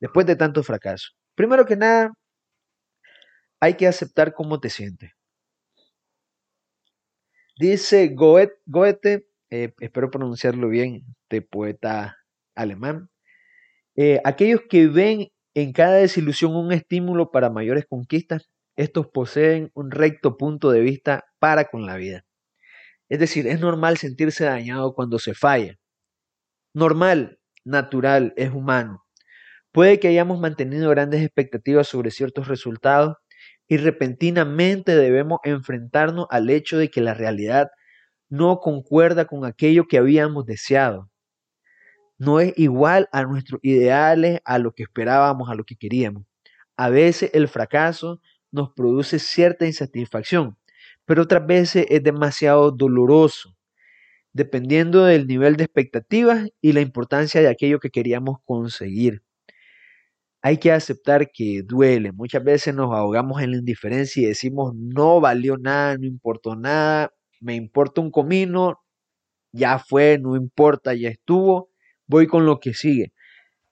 después 0.00 0.26
de 0.26 0.36
tanto 0.36 0.62
fracaso? 0.62 1.10
Primero 1.34 1.66
que 1.66 1.76
nada, 1.76 2.12
hay 3.60 3.74
que 3.74 3.86
aceptar 3.86 4.34
cómo 4.34 4.60
te 4.60 4.70
sientes. 4.70 5.12
Dice 7.58 8.14
Goethe, 8.14 9.26
eh, 9.50 9.72
espero 9.80 10.10
pronunciarlo 10.10 10.68
bien, 10.68 11.02
de 11.30 11.42
poeta 11.42 12.16
alemán, 12.54 13.08
eh, 13.96 14.20
aquellos 14.24 14.60
que 14.68 14.88
ven 14.88 15.28
en 15.54 15.72
cada 15.72 15.94
desilusión 15.96 16.54
un 16.54 16.72
estímulo 16.72 17.30
para 17.30 17.48
mayores 17.48 17.86
conquistas, 17.88 18.50
estos 18.76 19.06
poseen 19.08 19.70
un 19.74 19.90
recto 19.90 20.36
punto 20.36 20.70
de 20.70 20.80
vista 20.80 21.24
para 21.38 21.64
con 21.64 21.86
la 21.86 21.96
vida. 21.96 22.24
Es 23.08 23.20
decir, 23.20 23.46
es 23.46 23.60
normal 23.60 23.96
sentirse 23.96 24.44
dañado 24.44 24.94
cuando 24.94 25.18
se 25.18 25.32
falla. 25.32 25.76
Normal, 26.74 27.38
natural, 27.64 28.34
es 28.36 28.50
humano. 28.52 29.05
Puede 29.76 30.00
que 30.00 30.08
hayamos 30.08 30.40
mantenido 30.40 30.88
grandes 30.88 31.22
expectativas 31.22 31.86
sobre 31.86 32.10
ciertos 32.10 32.48
resultados 32.48 33.16
y 33.68 33.76
repentinamente 33.76 34.96
debemos 34.96 35.38
enfrentarnos 35.44 36.26
al 36.30 36.48
hecho 36.48 36.78
de 36.78 36.88
que 36.88 37.02
la 37.02 37.12
realidad 37.12 37.68
no 38.30 38.60
concuerda 38.60 39.26
con 39.26 39.44
aquello 39.44 39.86
que 39.86 39.98
habíamos 39.98 40.46
deseado. 40.46 41.10
No 42.16 42.40
es 42.40 42.54
igual 42.56 43.10
a 43.12 43.24
nuestros 43.24 43.60
ideales, 43.62 44.40
a 44.46 44.58
lo 44.58 44.72
que 44.72 44.84
esperábamos, 44.84 45.50
a 45.50 45.54
lo 45.54 45.64
que 45.64 45.76
queríamos. 45.76 46.24
A 46.78 46.88
veces 46.88 47.30
el 47.34 47.46
fracaso 47.46 48.22
nos 48.50 48.72
produce 48.72 49.18
cierta 49.18 49.66
insatisfacción, 49.66 50.56
pero 51.04 51.24
otras 51.24 51.46
veces 51.46 51.84
es 51.90 52.02
demasiado 52.02 52.70
doloroso, 52.70 53.54
dependiendo 54.32 55.04
del 55.04 55.26
nivel 55.26 55.56
de 55.56 55.64
expectativas 55.64 56.48
y 56.62 56.72
la 56.72 56.80
importancia 56.80 57.42
de 57.42 57.48
aquello 57.48 57.78
que 57.78 57.90
queríamos 57.90 58.38
conseguir. 58.46 59.25
Hay 60.46 60.58
que 60.58 60.70
aceptar 60.70 61.32
que 61.32 61.62
duele. 61.64 62.12
Muchas 62.12 62.44
veces 62.44 62.72
nos 62.72 62.94
ahogamos 62.94 63.42
en 63.42 63.50
la 63.50 63.56
indiferencia 63.56 64.22
y 64.22 64.26
decimos, 64.26 64.74
no 64.76 65.20
valió 65.20 65.56
nada, 65.58 65.98
no 65.98 66.06
importó 66.06 66.54
nada, 66.54 67.10
me 67.40 67.56
importa 67.56 68.00
un 68.00 68.12
comino, 68.12 68.78
ya 69.50 69.80
fue, 69.80 70.18
no 70.22 70.36
importa, 70.36 70.94
ya 70.94 71.08
estuvo, 71.08 71.70
voy 72.06 72.28
con 72.28 72.46
lo 72.46 72.60
que 72.60 72.74
sigue. 72.74 73.12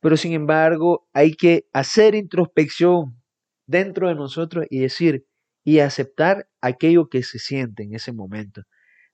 Pero 0.01 0.17
sin 0.17 0.33
embargo, 0.33 1.07
hay 1.13 1.35
que 1.35 1.65
hacer 1.73 2.17
introspección 2.17 3.23
dentro 3.69 4.09
de 4.09 4.17
nosotros 4.17 4.67
y 4.69 4.81
decir 4.81 5.25
y 5.63 5.79
aceptar 5.79 6.49
aquello 6.61 7.09
que 7.09 7.23
se 7.23 7.39
siente 7.39 7.85
en 7.85 7.95
ese 7.95 8.13
momento. 8.13 8.63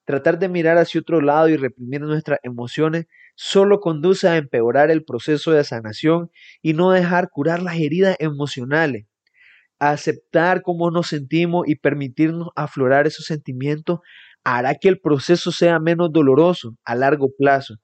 Tratar 0.06 0.38
de 0.38 0.48
mirar 0.48 0.78
hacia 0.78 1.02
otro 1.02 1.20
lado 1.20 1.50
y 1.50 1.58
reprimir 1.58 2.00
nuestras 2.00 2.38
emociones 2.42 3.04
solo 3.42 3.80
conduce 3.80 4.28
a 4.28 4.36
empeorar 4.36 4.90
el 4.90 5.02
proceso 5.02 5.50
de 5.52 5.64
sanación 5.64 6.30
y 6.60 6.74
no 6.74 6.90
dejar 6.90 7.30
curar 7.30 7.62
las 7.62 7.76
heridas 7.76 8.14
emocionales. 8.18 9.06
Aceptar 9.78 10.60
cómo 10.60 10.90
nos 10.90 11.06
sentimos 11.06 11.66
y 11.66 11.76
permitirnos 11.76 12.50
aflorar 12.54 13.06
esos 13.06 13.24
sentimientos 13.24 14.00
hará 14.44 14.74
que 14.74 14.88
el 14.88 15.00
proceso 15.00 15.52
sea 15.52 15.78
menos 15.80 16.12
doloroso 16.12 16.76
a 16.84 16.94
largo 16.94 17.28
plazo. 17.38 17.76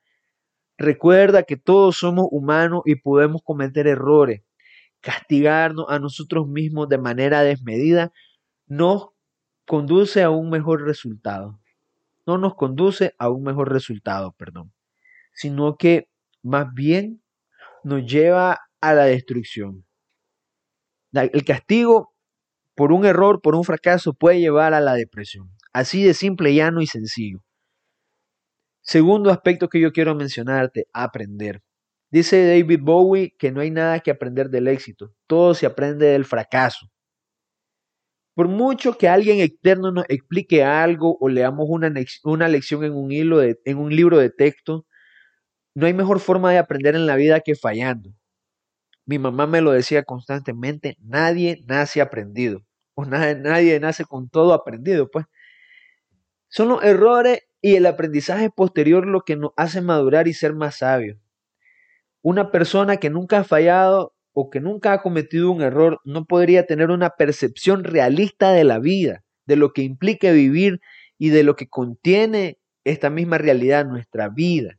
Recuerda 0.76 1.44
que 1.44 1.56
todos 1.56 1.96
somos 1.96 2.26
humanos 2.30 2.82
y 2.84 2.96
podemos 2.96 3.40
cometer 3.42 3.86
errores. 3.86 4.42
Castigarnos 5.00 5.86
a 5.88 5.98
nosotros 5.98 6.46
mismos 6.46 6.90
de 6.90 6.98
manera 6.98 7.40
desmedida 7.40 8.12
nos 8.66 9.08
conduce 9.64 10.22
a 10.22 10.28
un 10.28 10.50
mejor 10.50 10.82
resultado. 10.82 11.58
No 12.26 12.36
nos 12.36 12.56
conduce 12.56 13.14
a 13.18 13.30
un 13.30 13.42
mejor 13.42 13.72
resultado, 13.72 14.32
perdón, 14.32 14.70
sino 15.36 15.76
que 15.76 16.08
más 16.42 16.66
bien 16.74 17.22
nos 17.84 18.04
lleva 18.04 18.58
a 18.80 18.94
la 18.94 19.04
destrucción. 19.04 19.84
El 21.12 21.44
castigo 21.44 22.14
por 22.74 22.92
un 22.92 23.06
error, 23.06 23.40
por 23.40 23.54
un 23.54 23.64
fracaso, 23.64 24.12
puede 24.12 24.40
llevar 24.40 24.74
a 24.74 24.80
la 24.80 24.94
depresión. 24.94 25.50
Así 25.72 26.02
de 26.02 26.14
simple, 26.14 26.54
llano 26.54 26.80
y 26.80 26.86
sencillo. 26.86 27.42
Segundo 28.82 29.30
aspecto 29.30 29.68
que 29.68 29.80
yo 29.80 29.92
quiero 29.92 30.14
mencionarte, 30.14 30.86
aprender. 30.92 31.62
Dice 32.10 32.46
David 32.46 32.80
Bowie 32.82 33.34
que 33.38 33.50
no 33.50 33.60
hay 33.60 33.70
nada 33.70 34.00
que 34.00 34.10
aprender 34.10 34.48
del 34.48 34.68
éxito, 34.68 35.12
todo 35.26 35.54
se 35.54 35.66
aprende 35.66 36.06
del 36.06 36.24
fracaso. 36.24 36.86
Por 38.34 38.48
mucho 38.48 38.96
que 38.96 39.08
alguien 39.08 39.40
externo 39.40 39.90
nos 39.90 40.04
explique 40.08 40.62
algo 40.62 41.16
o 41.20 41.28
leamos 41.28 41.66
una, 41.68 41.92
una 42.24 42.48
lección 42.48 42.84
en 42.84 42.94
un, 42.94 43.10
hilo 43.10 43.42
en 43.42 43.78
un 43.78 43.94
libro 43.94 44.18
de 44.18 44.30
texto, 44.30 44.86
no 45.76 45.86
hay 45.86 45.92
mejor 45.92 46.20
forma 46.20 46.52
de 46.52 46.56
aprender 46.56 46.94
en 46.94 47.04
la 47.04 47.16
vida 47.16 47.40
que 47.40 47.54
fallando. 47.54 48.10
Mi 49.04 49.18
mamá 49.18 49.46
me 49.46 49.60
lo 49.60 49.72
decía 49.72 50.04
constantemente, 50.04 50.96
nadie 51.02 51.62
nace 51.66 52.00
aprendido, 52.00 52.64
o 52.94 53.04
nadie, 53.04 53.78
nace 53.78 54.06
con 54.06 54.30
todo 54.30 54.54
aprendido, 54.54 55.10
pues. 55.10 55.26
Son 56.48 56.70
los 56.70 56.82
errores 56.82 57.40
y 57.60 57.74
el 57.74 57.84
aprendizaje 57.84 58.48
posterior 58.48 59.06
lo 59.06 59.20
que 59.20 59.36
nos 59.36 59.50
hace 59.58 59.82
madurar 59.82 60.28
y 60.28 60.32
ser 60.32 60.54
más 60.54 60.76
sabios. 60.76 61.18
Una 62.22 62.50
persona 62.50 62.96
que 62.96 63.10
nunca 63.10 63.40
ha 63.40 63.44
fallado 63.44 64.14
o 64.32 64.48
que 64.48 64.60
nunca 64.60 64.94
ha 64.94 65.02
cometido 65.02 65.50
un 65.50 65.60
error 65.60 66.00
no 66.04 66.24
podría 66.24 66.64
tener 66.64 66.88
una 66.88 67.10
percepción 67.10 67.84
realista 67.84 68.52
de 68.52 68.64
la 68.64 68.78
vida, 68.78 69.24
de 69.44 69.56
lo 69.56 69.74
que 69.74 69.82
implica 69.82 70.30
vivir 70.30 70.80
y 71.18 71.28
de 71.28 71.42
lo 71.42 71.54
que 71.54 71.68
contiene 71.68 72.58
esta 72.84 73.10
misma 73.10 73.36
realidad, 73.36 73.84
nuestra 73.84 74.30
vida. 74.30 74.78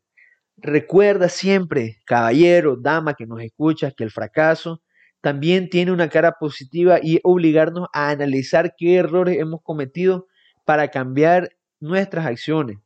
Recuerda 0.59 1.29
siempre, 1.29 1.97
caballero, 2.05 2.75
dama 2.77 3.13
que 3.13 3.27
nos 3.27 3.41
escucha, 3.41 3.91
que 3.91 4.03
el 4.03 4.11
fracaso 4.11 4.81
también 5.21 5.69
tiene 5.69 5.91
una 5.91 6.09
cara 6.09 6.33
positiva 6.39 6.99
y 7.01 7.19
obligarnos 7.23 7.87
a 7.93 8.09
analizar 8.09 8.73
qué 8.77 8.95
errores 8.95 9.37
hemos 9.39 9.61
cometido 9.63 10.27
para 10.65 10.89
cambiar 10.89 11.49
nuestras 11.79 12.25
acciones. 12.25 12.77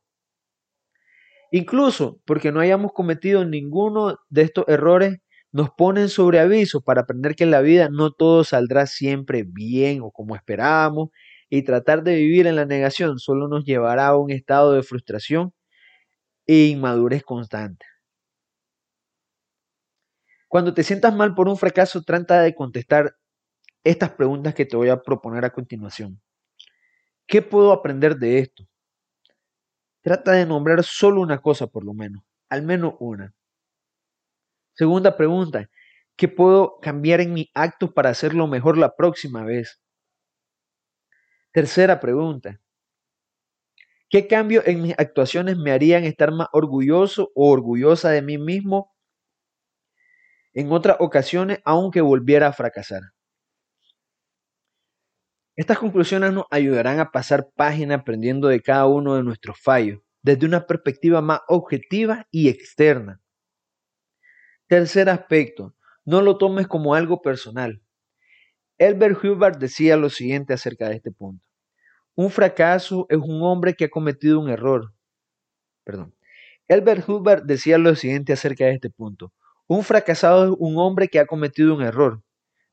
Incluso 1.51 2.19
porque 2.25 2.51
no 2.51 2.59
hayamos 2.59 2.91
cometido 2.93 3.45
ninguno 3.45 4.17
de 4.29 4.43
estos 4.43 4.65
errores, 4.67 5.17
nos 5.51 5.69
ponen 5.71 6.07
sobre 6.09 6.39
aviso 6.39 6.81
para 6.81 7.01
aprender 7.01 7.35
que 7.35 7.43
en 7.43 7.51
la 7.51 7.61
vida 7.61 7.89
no 7.89 8.11
todo 8.11 8.43
saldrá 8.45 8.85
siempre 8.87 9.43
bien 9.45 10.01
o 10.01 10.11
como 10.11 10.35
esperábamos 10.35 11.09
y 11.49 11.63
tratar 11.63 12.03
de 12.03 12.15
vivir 12.15 12.47
en 12.47 12.55
la 12.55 12.65
negación 12.65 13.19
solo 13.19 13.49
nos 13.49 13.65
llevará 13.65 14.07
a 14.07 14.17
un 14.17 14.31
estado 14.31 14.71
de 14.73 14.83
frustración 14.83 15.53
e 16.51 16.67
inmadurez 16.67 17.23
constante. 17.23 17.85
Cuando 20.49 20.73
te 20.73 20.83
sientas 20.83 21.15
mal 21.15 21.33
por 21.33 21.47
un 21.47 21.55
fracaso, 21.55 22.03
trata 22.03 22.41
de 22.41 22.53
contestar 22.53 23.15
estas 23.85 24.09
preguntas 24.11 24.53
que 24.53 24.65
te 24.65 24.75
voy 24.75 24.89
a 24.89 25.01
proponer 25.01 25.45
a 25.45 25.53
continuación. 25.53 26.21
¿Qué 27.25 27.41
puedo 27.41 27.71
aprender 27.71 28.17
de 28.17 28.39
esto? 28.39 28.67
Trata 30.01 30.33
de 30.33 30.45
nombrar 30.45 30.83
solo 30.83 31.21
una 31.21 31.41
cosa 31.41 31.67
por 31.67 31.85
lo 31.85 31.93
menos, 31.93 32.21
al 32.49 32.63
menos 32.63 32.95
una. 32.99 33.33
Segunda 34.73 35.15
pregunta, 35.15 35.69
¿qué 36.17 36.27
puedo 36.27 36.79
cambiar 36.81 37.21
en 37.21 37.31
mi 37.31 37.49
acto 37.53 37.93
para 37.93 38.09
hacerlo 38.09 38.45
mejor 38.47 38.77
la 38.77 38.93
próxima 38.93 39.45
vez? 39.45 39.79
Tercera 41.53 42.01
pregunta, 42.01 42.59
¿qué 44.11 44.27
cambio 44.27 44.61
en 44.65 44.81
mis 44.83 44.93
actuaciones 44.99 45.57
me 45.57 45.71
harían 45.71 46.03
estar 46.03 46.31
más 46.31 46.49
orgulloso 46.51 47.31
o 47.33 47.49
orgullosa 47.49 48.11
de 48.11 48.21
mí 48.21 48.37
mismo 48.37 48.93
en 50.53 50.71
otras 50.71 50.97
ocasiones 50.99 51.59
aunque 51.65 52.01
volviera 52.01 52.47
a 52.47 52.53
fracasar? 52.53 53.01
Estas 55.55 55.79
conclusiones 55.79 56.33
nos 56.33 56.45
ayudarán 56.51 56.99
a 56.99 57.11
pasar 57.11 57.49
página 57.55 57.95
aprendiendo 57.95 58.47
de 58.47 58.61
cada 58.61 58.85
uno 58.85 59.15
de 59.15 59.23
nuestros 59.23 59.59
fallos 59.59 59.99
desde 60.21 60.45
una 60.45 60.67
perspectiva 60.67 61.21
más 61.21 61.41
objetiva 61.47 62.27
y 62.31 62.49
externa. 62.49 63.21
Tercer 64.67 65.09
aspecto, 65.09 65.75
no 66.05 66.21
lo 66.21 66.37
tomes 66.37 66.67
como 66.67 66.95
algo 66.95 67.21
personal. 67.21 67.81
Elbert 68.77 69.23
Hubbard 69.23 69.57
decía 69.57 69.97
lo 69.97 70.09
siguiente 70.09 70.53
acerca 70.53 70.89
de 70.89 70.95
este 70.95 71.11
punto. 71.11 71.50
Un 72.15 72.29
fracaso 72.29 73.05
es 73.09 73.17
un 73.17 73.41
hombre 73.43 73.73
que 73.73 73.85
ha 73.85 73.89
cometido 73.89 74.39
un 74.39 74.49
error. 74.49 74.93
Perdón. 75.83 76.13
Elbert 76.67 77.07
Hubbard 77.07 77.43
decía 77.43 77.77
lo 77.77 77.95
siguiente 77.95 78.33
acerca 78.33 78.65
de 78.65 78.73
este 78.73 78.89
punto. 78.89 79.33
Un 79.67 79.83
fracasado 79.83 80.45
es 80.45 80.57
un 80.59 80.77
hombre 80.77 81.07
que 81.07 81.19
ha 81.19 81.25
cometido 81.25 81.75
un 81.75 81.81
error, 81.81 82.21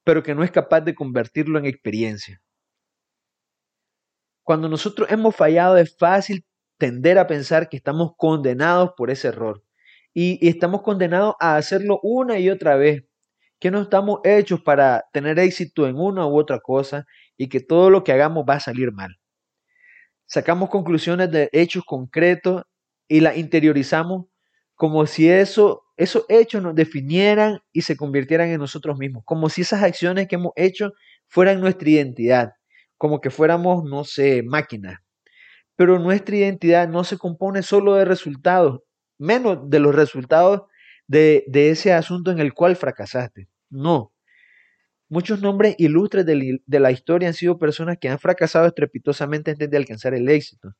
pero 0.05 0.23
que 0.23 0.35
no 0.35 0.43
es 0.45 0.51
capaz 0.51 0.81
de 0.83 0.95
convertirlo 0.95 1.59
en 1.59 1.67
experiencia. 1.67 2.41
Cuando 4.43 4.69
nosotros 4.69 5.11
hemos 5.11 5.37
fallado 5.37 5.77
es 5.77 5.97
fácil 5.97 6.45
tender 6.79 7.19
a 7.19 7.27
pensar 7.27 7.69
que 7.69 7.77
estamos 7.77 8.13
condenados 8.17 8.93
por 8.97 9.11
ese 9.11 9.29
error 9.29 9.63
y, 10.15 10.49
estamos 10.49 10.83
condenados 10.83 11.35
a 11.41 11.57
hacerlo 11.57 12.01
una 12.03 12.39
y 12.39 12.51
otra 12.51 12.77
vez, 12.77 13.05
que 13.61 13.71
no 13.71 13.83
estamos 13.83 14.21
hechos 14.25 14.61
para 14.63 15.05
tener 15.13 15.39
éxito 15.39 15.87
en 15.87 15.97
una 15.97 16.27
u 16.27 16.39
otra 16.39 16.61
cosa 16.61 17.05
y 17.37 17.49
que 17.49 17.61
todo 17.61 17.91
lo 17.91 18.05
que 18.05 18.13
hagamos 18.13 18.45
va 18.49 18.55
a 18.55 18.61
salir 18.61 18.93
mal. 18.93 19.19
Sacamos 20.29 20.71
conclusiones 20.71 21.33
de 21.33 21.51
hechos 21.53 21.83
concretos 21.85 22.63
y 23.09 23.19
las 23.19 23.37
interiorizamos 23.37 24.27
como 24.77 25.05
si 25.07 25.29
eso, 25.29 25.83
esos 25.97 26.25
hechos 26.29 26.63
nos 26.63 26.77
definieran 26.77 27.59
y 27.73 27.83
se 27.83 27.97
convirtieran 27.97 28.51
en 28.51 28.61
nosotros 28.61 28.97
mismos, 28.97 29.25
como 29.25 29.49
si 29.49 29.63
esas 29.63 29.83
acciones 29.83 30.29
que 30.29 30.37
hemos 30.37 30.53
hecho 30.55 30.93
fueran 31.27 31.61
nuestra 31.61 31.91
identidad 31.91 32.53
como 32.99 33.21
que 33.21 33.31
fuéramos, 33.31 33.85
no 33.85 34.05
sé, 34.05 34.43
máquinas. 34.43 34.99
Pero 35.77 35.99
nuestra 35.99 36.37
identidad 36.37 36.89
no 36.89 37.05
se 37.05 37.17
compone 37.17 37.63
solo 37.63 37.95
de 37.95 38.05
resultados, 38.05 38.81
menos 39.19 39.71
de 39.71 39.79
los 39.79 39.95
resultados 39.95 40.63
de, 41.07 41.45
ese 41.55 41.93
asunto 41.93 42.31
en 42.33 42.41
el 42.41 42.53
cual 42.53 42.77
fracasaste. 42.77 43.49
No. 43.71 44.13
Muchos 45.09 45.41
nombres 45.41 45.75
ilustres 45.79 46.27
de, 46.27 46.61
de 46.65 46.81
la 46.81 46.91
historia 46.91 47.29
han 47.29 47.35
sido 47.35 47.59
personas 47.59 47.99
que 48.01 48.09
han 48.09 48.19
fracasado 48.19 48.67
estrepitosamente 48.67 49.53
antes 49.53 49.71
de 49.71 49.77
alcanzar 49.77 50.15
el 50.15 50.29
éxito. 50.29 50.75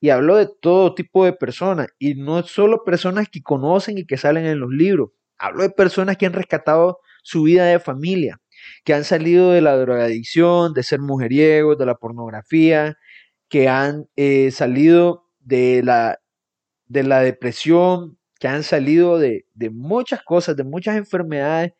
Y 0.00 0.10
hablo 0.10 0.36
de 0.36 0.48
todo 0.60 0.94
tipo 0.94 1.24
de 1.24 1.32
personas, 1.32 1.88
y 1.98 2.14
no 2.14 2.42
solo 2.42 2.84
personas 2.84 3.28
que 3.28 3.42
conocen 3.42 3.98
y 3.98 4.06
que 4.06 4.16
salen 4.16 4.46
en 4.46 4.60
los 4.60 4.70
libros. 4.70 5.10
Hablo 5.38 5.62
de 5.62 5.70
personas 5.70 6.16
que 6.16 6.26
han 6.26 6.32
rescatado 6.32 7.00
su 7.22 7.42
vida 7.44 7.64
de 7.66 7.80
familia, 7.80 8.40
que 8.84 8.94
han 8.94 9.04
salido 9.04 9.50
de 9.52 9.60
la 9.60 9.76
drogadicción, 9.76 10.74
de 10.74 10.82
ser 10.82 11.00
mujeriegos, 11.00 11.78
de 11.78 11.86
la 11.86 11.94
pornografía, 11.96 12.96
que 13.48 13.68
han 13.68 14.06
eh, 14.16 14.50
salido 14.50 15.26
de 15.40 15.82
la, 15.82 16.20
de 16.86 17.02
la 17.02 17.20
depresión, 17.20 18.18
que 18.38 18.48
han 18.48 18.62
salido 18.62 19.18
de, 19.18 19.46
muchas 19.72 20.22
cosas, 20.22 20.56
de 20.56 20.64
muchas 20.64 20.96
enfermedades, 20.96 21.72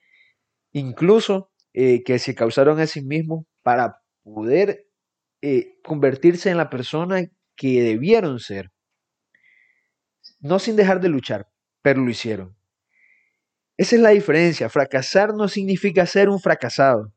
incluso 0.73 1.51
eh, 1.75 2.05
que 2.05 2.19
se 2.21 2.35
causaron 2.35 2.79
a 2.79 2.87
sí 2.87 3.03
mismos 3.03 3.47
para 3.63 4.01
poder 4.23 4.87
eh, 5.43 5.77
convertirse 5.83 6.49
en 6.51 6.57
la 6.57 6.71
persona 6.71 7.25
que 7.57 7.83
debieron 7.83 8.39
ser. 8.39 8.71
No 10.41 10.59
sin 10.59 10.77
dejar 10.77 11.01
de 11.01 11.09
luchar, 11.09 11.49
pero 11.83 12.01
lo 12.01 12.11
hicieron. 12.11 12.57
Esa 13.77 13.97
es 13.97 14.03
la 14.03 14.11
diferencia. 14.11 14.69
Fracasar 14.69 15.35
no 15.35 15.49
significa 15.49 16.07
ser 16.07 16.29
un 16.29 16.41
fracasado. 16.41 17.13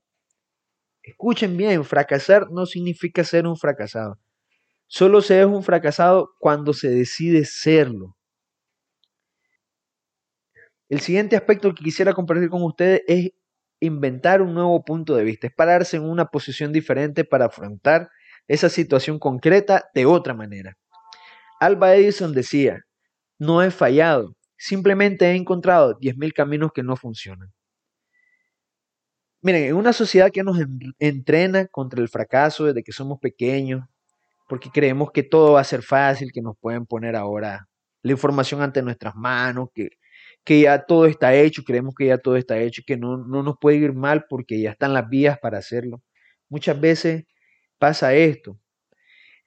Escuchen 1.03 1.55
bien, 1.55 1.85
fracasar 1.85 2.49
no 2.51 2.65
significa 2.65 3.23
ser 3.23 3.45
un 3.45 3.57
fracasado. 3.57 4.19
Solo 4.87 5.21
se 5.21 5.39
es 5.39 5.45
un 5.45 5.63
fracasado 5.63 6.31
cuando 6.39 6.73
se 6.73 6.89
decide 6.89 7.45
serlo. 7.45 8.17
El 10.89 11.01
siguiente 11.01 11.35
aspecto 11.35 11.75
que 11.75 11.83
quisiera 11.83 12.13
compartir 12.13 12.49
con 12.49 12.63
ustedes 12.63 13.03
es 13.07 13.31
inventar 13.79 14.41
un 14.41 14.53
nuevo 14.53 14.83
punto 14.83 15.15
de 15.15 15.23
vista, 15.23 15.47
es 15.47 15.53
pararse 15.53 15.97
en 15.97 16.03
una 16.03 16.25
posición 16.25 16.71
diferente 16.71 17.23
para 17.23 17.45
afrontar 17.45 18.09
esa 18.47 18.69
situación 18.69 19.19
concreta 19.19 19.85
de 19.93 20.05
otra 20.05 20.33
manera. 20.33 20.77
Alba 21.59 21.95
Edison 21.95 22.33
decía, 22.33 22.81
no 23.39 23.61
he 23.63 23.71
fallado, 23.71 24.35
simplemente 24.57 25.25
he 25.25 25.35
encontrado 25.35 25.97
10.000 25.99 26.33
caminos 26.33 26.71
que 26.73 26.83
no 26.83 26.95
funcionan. 26.95 27.51
Miren, 29.41 29.63
en 29.65 29.75
una 29.75 29.93
sociedad 29.93 30.31
que 30.31 30.43
nos 30.43 30.57
entrena 30.99 31.67
contra 31.67 32.01
el 32.01 32.09
fracaso 32.09 32.65
desde 32.65 32.83
que 32.83 32.91
somos 32.91 33.19
pequeños, 33.19 33.83
porque 34.49 34.69
creemos 34.71 35.11
que 35.11 35.23
todo 35.23 35.53
va 35.53 35.61
a 35.61 35.65
ser 35.65 35.83
fácil, 35.83 36.31
que 36.31 36.41
nos 36.41 36.57
pueden 36.59 36.85
poner 36.85 37.15
ahora 37.15 37.67
la 38.01 38.11
información 38.11 38.61
ante 38.61 38.81
nuestras 38.81 39.15
manos, 39.15 39.69
que, 39.73 39.89
que 40.47 40.61
ya 40.61 40.85
todo 40.85 41.07
está 41.07 41.35
hecho, 41.35 41.63
creemos 41.65 41.93
que 41.93 42.05
ya 42.07 42.19
todo 42.19 42.37
está 42.37 42.57
hecho, 42.57 42.81
que 42.87 42.95
no, 42.95 43.17
no 43.17 43.43
nos 43.43 43.55
puede 43.59 43.77
ir 43.79 43.93
mal 43.93 44.23
porque 44.29 44.61
ya 44.61 44.71
están 44.71 44.93
las 44.93 45.09
vías 45.09 45.37
para 45.39 45.57
hacerlo. 45.57 46.01
Muchas 46.47 46.79
veces 46.79 47.25
pasa 47.77 48.15
esto. 48.15 48.57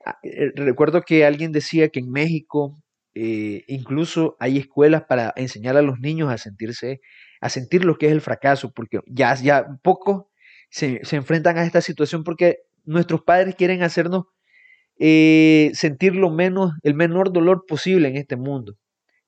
Ah, 0.04 0.18
eh, 0.22 0.52
recuerdo 0.54 1.00
que 1.00 1.24
alguien 1.24 1.52
decía 1.52 1.88
que 1.88 2.00
en 2.00 2.10
México 2.10 2.82
eh, 3.14 3.64
incluso 3.68 4.36
hay 4.40 4.58
escuelas 4.58 5.04
para 5.08 5.32
enseñar 5.36 5.78
a 5.78 5.82
los 5.82 6.00
niños 6.00 6.30
a 6.30 6.36
sentirse 6.36 7.00
a 7.40 7.48
sentir 7.48 7.86
lo 7.86 7.96
que 7.96 8.06
es 8.06 8.12
el 8.12 8.20
fracaso, 8.20 8.70
porque 8.74 9.00
ya, 9.06 9.34
ya 9.36 9.66
poco 9.82 10.30
se, 10.68 11.00
enfrentan 11.12 11.56
a 11.56 11.64
esta 11.64 11.80
situación 11.80 12.24
porque 12.24 12.58
nuestros 12.84 13.22
padres 13.22 13.54
quieren 13.54 13.82
hacernos 13.82 14.24
eh, 14.98 15.70
sentir 15.72 16.14
lo 16.14 16.30
menos, 16.30 16.72
el 16.82 16.92
menor 16.92 17.32
dolor 17.32 17.64
posible 17.66 18.08
en 18.08 18.18
este 18.18 18.36
mundo. 18.36 18.76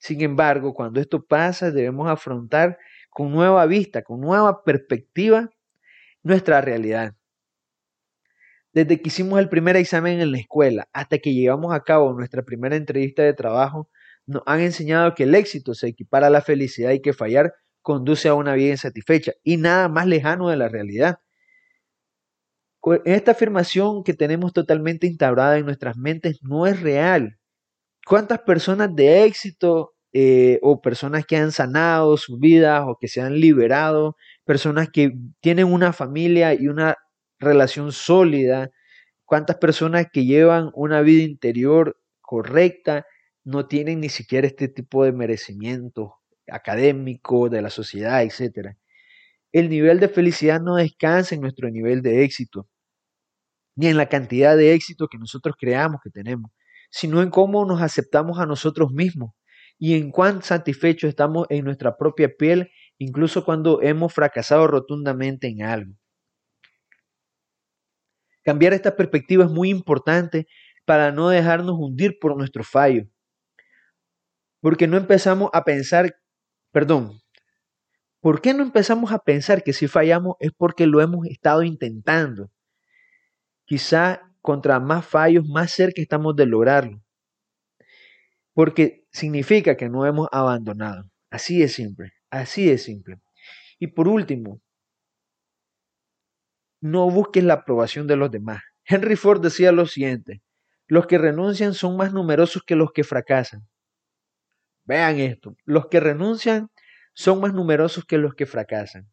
Sin 0.02 0.20
embargo, 0.20 0.74
cuando 0.74 1.00
esto 1.00 1.24
pasa, 1.24 1.70
debemos 1.70 2.10
afrontar 2.10 2.76
con 3.08 3.30
nueva 3.30 3.66
vista, 3.66 4.02
con 4.02 4.20
nueva 4.20 4.64
perspectiva, 4.64 5.48
nuestra 6.24 6.60
realidad. 6.60 7.14
Desde 8.72 9.00
que 9.00 9.08
hicimos 9.10 9.38
el 9.38 9.48
primer 9.48 9.76
examen 9.76 10.20
en 10.20 10.32
la 10.32 10.38
escuela 10.38 10.88
hasta 10.92 11.18
que 11.18 11.32
llevamos 11.32 11.72
a 11.72 11.84
cabo 11.84 12.12
nuestra 12.14 12.42
primera 12.42 12.74
entrevista 12.74 13.22
de 13.22 13.32
trabajo, 13.32 13.88
nos 14.26 14.42
han 14.44 14.60
enseñado 14.60 15.14
que 15.14 15.22
el 15.22 15.36
éxito 15.36 15.72
se 15.72 15.86
equipara 15.86 16.26
a 16.26 16.30
la 16.30 16.40
felicidad 16.40 16.90
y 16.90 17.00
que 17.00 17.12
fallar 17.12 17.54
conduce 17.80 18.28
a 18.28 18.34
una 18.34 18.54
vida 18.54 18.72
insatisfecha 18.72 19.34
y 19.44 19.56
nada 19.56 19.88
más 19.88 20.08
lejano 20.08 20.48
de 20.48 20.56
la 20.56 20.68
realidad. 20.68 21.20
Esta 23.04 23.30
afirmación 23.30 24.02
que 24.02 24.14
tenemos 24.14 24.52
totalmente 24.52 25.06
instaurada 25.06 25.58
en 25.58 25.64
nuestras 25.64 25.96
mentes 25.96 26.40
no 26.42 26.66
es 26.66 26.80
real. 26.80 27.38
¿Cuántas 28.04 28.40
personas 28.40 28.94
de 28.94 29.24
éxito 29.24 29.91
eh, 30.14 30.58
o 30.62 30.82
personas 30.82 31.24
que 31.26 31.36
han 31.36 31.52
sanado 31.52 32.16
sus 32.18 32.38
vidas 32.38 32.84
o 32.86 32.98
que 33.00 33.08
se 33.08 33.22
han 33.22 33.40
liberado, 33.40 34.16
personas 34.44 34.90
que 34.90 35.12
tienen 35.40 35.72
una 35.72 35.92
familia 35.94 36.54
y 36.54 36.68
una 36.68 36.96
relación 37.38 37.92
sólida, 37.92 38.70
cuántas 39.24 39.56
personas 39.56 40.06
que 40.12 40.26
llevan 40.26 40.70
una 40.74 41.00
vida 41.00 41.22
interior 41.22 41.98
correcta 42.20 43.06
no 43.44 43.66
tienen 43.66 44.00
ni 44.00 44.10
siquiera 44.10 44.46
este 44.46 44.68
tipo 44.68 45.04
de 45.04 45.12
merecimiento 45.12 46.16
académico, 46.46 47.48
de 47.48 47.62
la 47.62 47.70
sociedad, 47.70 48.22
etc. 48.22 48.76
El 49.52 49.70
nivel 49.70 50.00
de 50.00 50.08
felicidad 50.08 50.60
no 50.60 50.76
descansa 50.76 51.34
en 51.34 51.40
nuestro 51.40 51.70
nivel 51.70 52.02
de 52.02 52.24
éxito, 52.24 52.68
ni 53.76 53.86
en 53.88 53.96
la 53.96 54.08
cantidad 54.08 54.56
de 54.56 54.74
éxito 54.74 55.08
que 55.08 55.18
nosotros 55.18 55.56
creamos 55.58 56.00
que 56.04 56.10
tenemos, 56.10 56.50
sino 56.90 57.22
en 57.22 57.30
cómo 57.30 57.64
nos 57.64 57.80
aceptamos 57.80 58.38
a 58.38 58.46
nosotros 58.46 58.92
mismos 58.92 59.32
y 59.84 59.96
en 59.96 60.12
cuán 60.12 60.44
satisfechos 60.44 61.08
estamos 61.08 61.48
en 61.50 61.64
nuestra 61.64 61.96
propia 61.96 62.28
piel, 62.38 62.70
incluso 62.98 63.44
cuando 63.44 63.82
hemos 63.82 64.14
fracasado 64.14 64.68
rotundamente 64.68 65.48
en 65.48 65.62
algo. 65.64 65.94
Cambiar 68.44 68.74
esta 68.74 68.94
perspectiva 68.94 69.44
es 69.44 69.50
muy 69.50 69.70
importante 69.70 70.46
para 70.84 71.10
no 71.10 71.30
dejarnos 71.30 71.74
hundir 71.76 72.20
por 72.20 72.36
nuestro 72.36 72.62
fallo. 72.62 73.08
Porque 74.60 74.86
no 74.86 74.96
empezamos 74.96 75.50
a 75.52 75.64
pensar 75.64 76.14
Perdón, 76.70 77.20
¿por 78.20 78.40
qué 78.40 78.54
no 78.54 78.62
empezamos 78.62 79.10
a 79.10 79.18
pensar 79.18 79.64
que 79.64 79.72
si 79.72 79.88
fallamos 79.88 80.36
es 80.38 80.52
porque 80.56 80.86
lo 80.86 81.00
hemos 81.00 81.26
estado 81.26 81.64
intentando? 81.64 82.52
Quizá 83.64 84.32
contra 84.42 84.78
más 84.78 85.04
fallos, 85.04 85.44
más 85.44 85.72
cerca 85.72 86.00
estamos 86.00 86.36
de 86.36 86.46
lograrlo. 86.46 87.02
Porque 88.54 89.01
significa 89.12 89.76
que 89.76 89.88
no 89.88 90.06
hemos 90.06 90.28
abandonado. 90.32 91.04
Así 91.30 91.62
es 91.62 91.74
simple, 91.74 92.12
así 92.30 92.70
es 92.70 92.84
simple. 92.84 93.20
Y 93.78 93.88
por 93.88 94.08
último, 94.08 94.60
no 96.80 97.08
busques 97.10 97.44
la 97.44 97.54
aprobación 97.54 98.06
de 98.06 98.16
los 98.16 98.30
demás. 98.30 98.62
Henry 98.84 99.16
Ford 99.16 99.40
decía 99.40 99.70
lo 99.72 99.86
siguiente, 99.86 100.42
los 100.88 101.06
que 101.06 101.18
renuncian 101.18 101.74
son 101.74 101.96
más 101.96 102.12
numerosos 102.12 102.62
que 102.66 102.74
los 102.74 102.92
que 102.92 103.04
fracasan. 103.04 103.66
Vean 104.84 105.20
esto, 105.20 105.56
los 105.64 105.86
que 105.86 106.00
renuncian 106.00 106.68
son 107.14 107.40
más 107.40 107.54
numerosos 107.54 108.04
que 108.04 108.18
los 108.18 108.34
que 108.34 108.46
fracasan. 108.46 109.08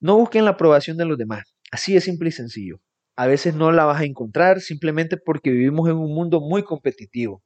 No 0.00 0.16
busquen 0.16 0.44
la 0.44 0.52
aprobación 0.52 0.96
de 0.96 1.06
los 1.06 1.16
demás, 1.16 1.54
así 1.70 1.96
es 1.96 2.04
simple 2.04 2.28
y 2.28 2.32
sencillo. 2.32 2.80
A 3.16 3.26
veces 3.26 3.54
no 3.54 3.72
la 3.72 3.84
vas 3.84 4.00
a 4.00 4.04
encontrar 4.04 4.60
simplemente 4.60 5.16
porque 5.16 5.50
vivimos 5.50 5.88
en 5.88 5.96
un 5.96 6.14
mundo 6.14 6.40
muy 6.40 6.62
competitivo. 6.62 7.42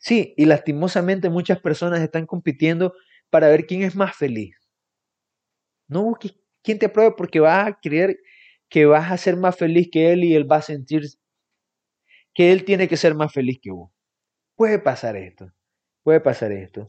Sí, 0.00 0.34
y 0.36 0.46
lastimosamente 0.46 1.30
muchas 1.30 1.60
personas 1.60 2.00
están 2.00 2.26
compitiendo 2.26 2.94
para 3.30 3.48
ver 3.48 3.66
quién 3.66 3.82
es 3.82 3.94
más 3.94 4.16
feliz. 4.16 4.56
No 5.88 6.02
busques 6.04 6.34
quién 6.62 6.78
te 6.78 6.86
apruebe 6.86 7.12
porque 7.16 7.40
vas 7.40 7.68
a 7.68 7.78
creer 7.80 8.18
que 8.68 8.86
vas 8.86 9.12
a 9.12 9.16
ser 9.18 9.36
más 9.36 9.56
feliz 9.56 9.88
que 9.92 10.12
él 10.12 10.24
y 10.24 10.34
él 10.34 10.50
va 10.50 10.56
a 10.56 10.62
sentir 10.62 11.02
que 12.34 12.52
él 12.52 12.64
tiene 12.64 12.88
que 12.88 12.96
ser 12.96 13.14
más 13.14 13.32
feliz 13.32 13.58
que 13.62 13.70
vos. 13.70 13.90
Puede 14.56 14.78
pasar 14.78 15.16
esto 15.16 15.52
puede 16.02 16.20
pasar 16.20 16.52
esto. 16.52 16.86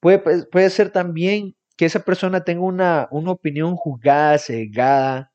Puede, 0.00 0.18
puede 0.46 0.70
ser 0.70 0.90
también 0.90 1.54
que 1.76 1.86
esa 1.86 2.00
persona 2.00 2.44
tenga 2.44 2.62
una, 2.62 3.08
opinión 3.10 3.76
juzgada, 3.76 4.38
cegada, 4.38 5.32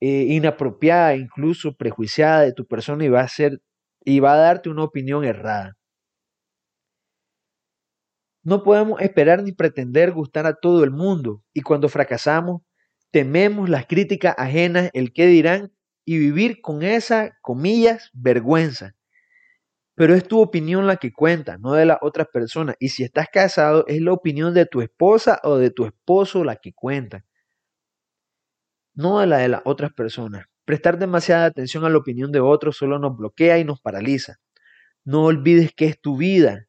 eh, 0.00 0.26
inapropiada, 0.30 1.16
incluso 1.16 1.76
prejuiciada 1.76 2.42
de 2.42 2.52
tu 2.52 2.66
persona 2.66 3.04
y 3.04 3.08
va 3.08 3.22
a 3.22 3.28
ser 3.28 3.60
y 4.04 4.20
va 4.20 4.34
a 4.34 4.38
darte 4.38 4.70
una 4.70 4.84
opinión 4.84 5.24
errada. 5.24 5.76
No 8.44 8.62
podemos 8.62 9.00
esperar 9.00 9.42
ni 9.42 9.52
pretender 9.52 10.12
gustar 10.12 10.46
a 10.46 10.54
todo 10.54 10.84
el 10.84 10.90
mundo 10.90 11.42
y 11.52 11.62
cuando 11.62 11.88
fracasamos 11.88 12.62
tememos 13.10 13.68
las 13.68 13.86
críticas 13.86 14.34
ajenas, 14.38 14.90
el 14.92 15.12
qué 15.12 15.26
dirán 15.26 15.72
y 16.04 16.18
vivir 16.18 16.60
con 16.60 16.82
esa, 16.82 17.36
comillas, 17.42 18.10
vergüenza 18.12 18.94
pero 19.94 20.14
es 20.14 20.26
tu 20.26 20.40
opinión 20.40 20.86
la 20.86 20.96
que 20.96 21.12
cuenta, 21.12 21.56
no 21.58 21.74
de 21.74 21.86
la 21.86 21.98
otra 22.02 22.24
persona. 22.24 22.74
Y 22.80 22.88
si 22.88 23.04
estás 23.04 23.28
casado, 23.32 23.84
es 23.86 24.00
la 24.00 24.12
opinión 24.12 24.52
de 24.54 24.66
tu 24.66 24.80
esposa 24.80 25.40
o 25.44 25.56
de 25.56 25.70
tu 25.70 25.86
esposo 25.86 26.44
la 26.44 26.56
que 26.56 26.72
cuenta, 26.72 27.24
no 28.94 29.20
de 29.20 29.26
la 29.26 29.38
de 29.38 29.48
las 29.48 29.62
otras 29.64 29.92
personas. 29.92 30.46
Prestar 30.64 30.98
demasiada 30.98 31.46
atención 31.46 31.84
a 31.84 31.90
la 31.90 31.98
opinión 31.98 32.32
de 32.32 32.40
otros 32.40 32.76
solo 32.76 32.98
nos 32.98 33.16
bloquea 33.16 33.58
y 33.58 33.64
nos 33.64 33.80
paraliza. 33.80 34.38
No 35.04 35.24
olvides 35.24 35.72
que 35.74 35.86
es 35.86 36.00
tu 36.00 36.16
vida 36.16 36.66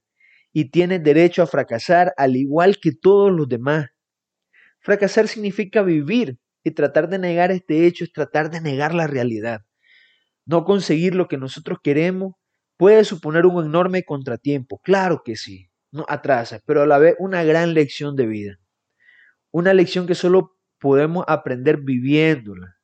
y 0.57 0.71
tienes 0.71 1.03
derecho 1.03 1.43
a 1.43 1.47
fracasar 1.47 2.13
al 2.15 2.37
igual 2.37 2.77
que 2.81 2.93
todos 2.93 3.29
los 3.29 3.45
demás. 3.49 3.87
Fracasar 4.79 5.27
significa 5.27 5.81
vivir 5.81 6.39
y 6.63 6.71
tratar 6.71 7.09
de 7.09 7.19
negar 7.19 7.51
este 7.51 7.85
hecho 7.85 8.05
es 8.05 8.13
tratar 8.13 8.49
de 8.49 8.61
negar 8.61 8.93
la 8.93 9.05
realidad. 9.05 9.65
No 10.45 10.63
conseguir 10.63 11.13
lo 11.13 11.27
que 11.27 11.35
nosotros 11.35 11.79
queremos 11.83 12.35
puede 12.77 13.03
suponer 13.03 13.45
un 13.45 13.65
enorme 13.65 14.03
contratiempo, 14.03 14.79
claro 14.79 15.23
que 15.25 15.35
sí, 15.35 15.69
no 15.91 16.05
atrasa, 16.07 16.61
pero 16.65 16.83
a 16.83 16.87
la 16.87 16.99
vez 16.99 17.15
una 17.19 17.43
gran 17.43 17.73
lección 17.73 18.15
de 18.15 18.25
vida. 18.25 18.57
Una 19.51 19.73
lección 19.73 20.07
que 20.07 20.15
solo 20.15 20.55
podemos 20.79 21.25
aprender 21.27 21.81
viviéndola. 21.81 22.77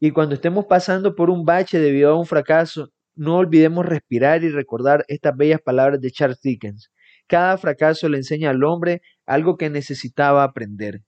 Y 0.00 0.10
cuando 0.10 0.34
estemos 0.34 0.64
pasando 0.64 1.14
por 1.14 1.28
un 1.28 1.44
bache 1.44 1.78
debido 1.78 2.12
a 2.12 2.18
un 2.18 2.24
fracaso, 2.24 2.94
no 3.16 3.38
olvidemos 3.38 3.86
respirar 3.86 4.44
y 4.44 4.50
recordar 4.50 5.04
estas 5.08 5.36
bellas 5.36 5.60
palabras 5.60 6.00
de 6.00 6.10
Charles 6.10 6.40
Dickens. 6.40 6.92
Cada 7.26 7.58
fracaso 7.58 8.08
le 8.08 8.18
enseña 8.18 8.50
al 8.50 8.62
hombre 8.62 9.02
algo 9.26 9.56
que 9.56 9.70
necesitaba 9.70 10.44
aprender. 10.44 11.02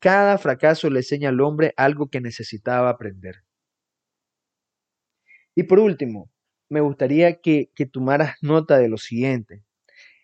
Cada 0.00 0.38
fracaso 0.38 0.90
le 0.90 1.00
enseña 1.00 1.28
al 1.28 1.40
hombre 1.40 1.74
algo 1.76 2.08
que 2.08 2.20
necesitaba 2.20 2.88
aprender. 2.88 3.36
Y 5.54 5.64
por 5.64 5.78
último, 5.78 6.30
me 6.70 6.80
gustaría 6.80 7.40
que, 7.40 7.70
que 7.74 7.86
tomaras 7.86 8.36
nota 8.40 8.78
de 8.78 8.88
lo 8.88 8.96
siguiente. 8.96 9.62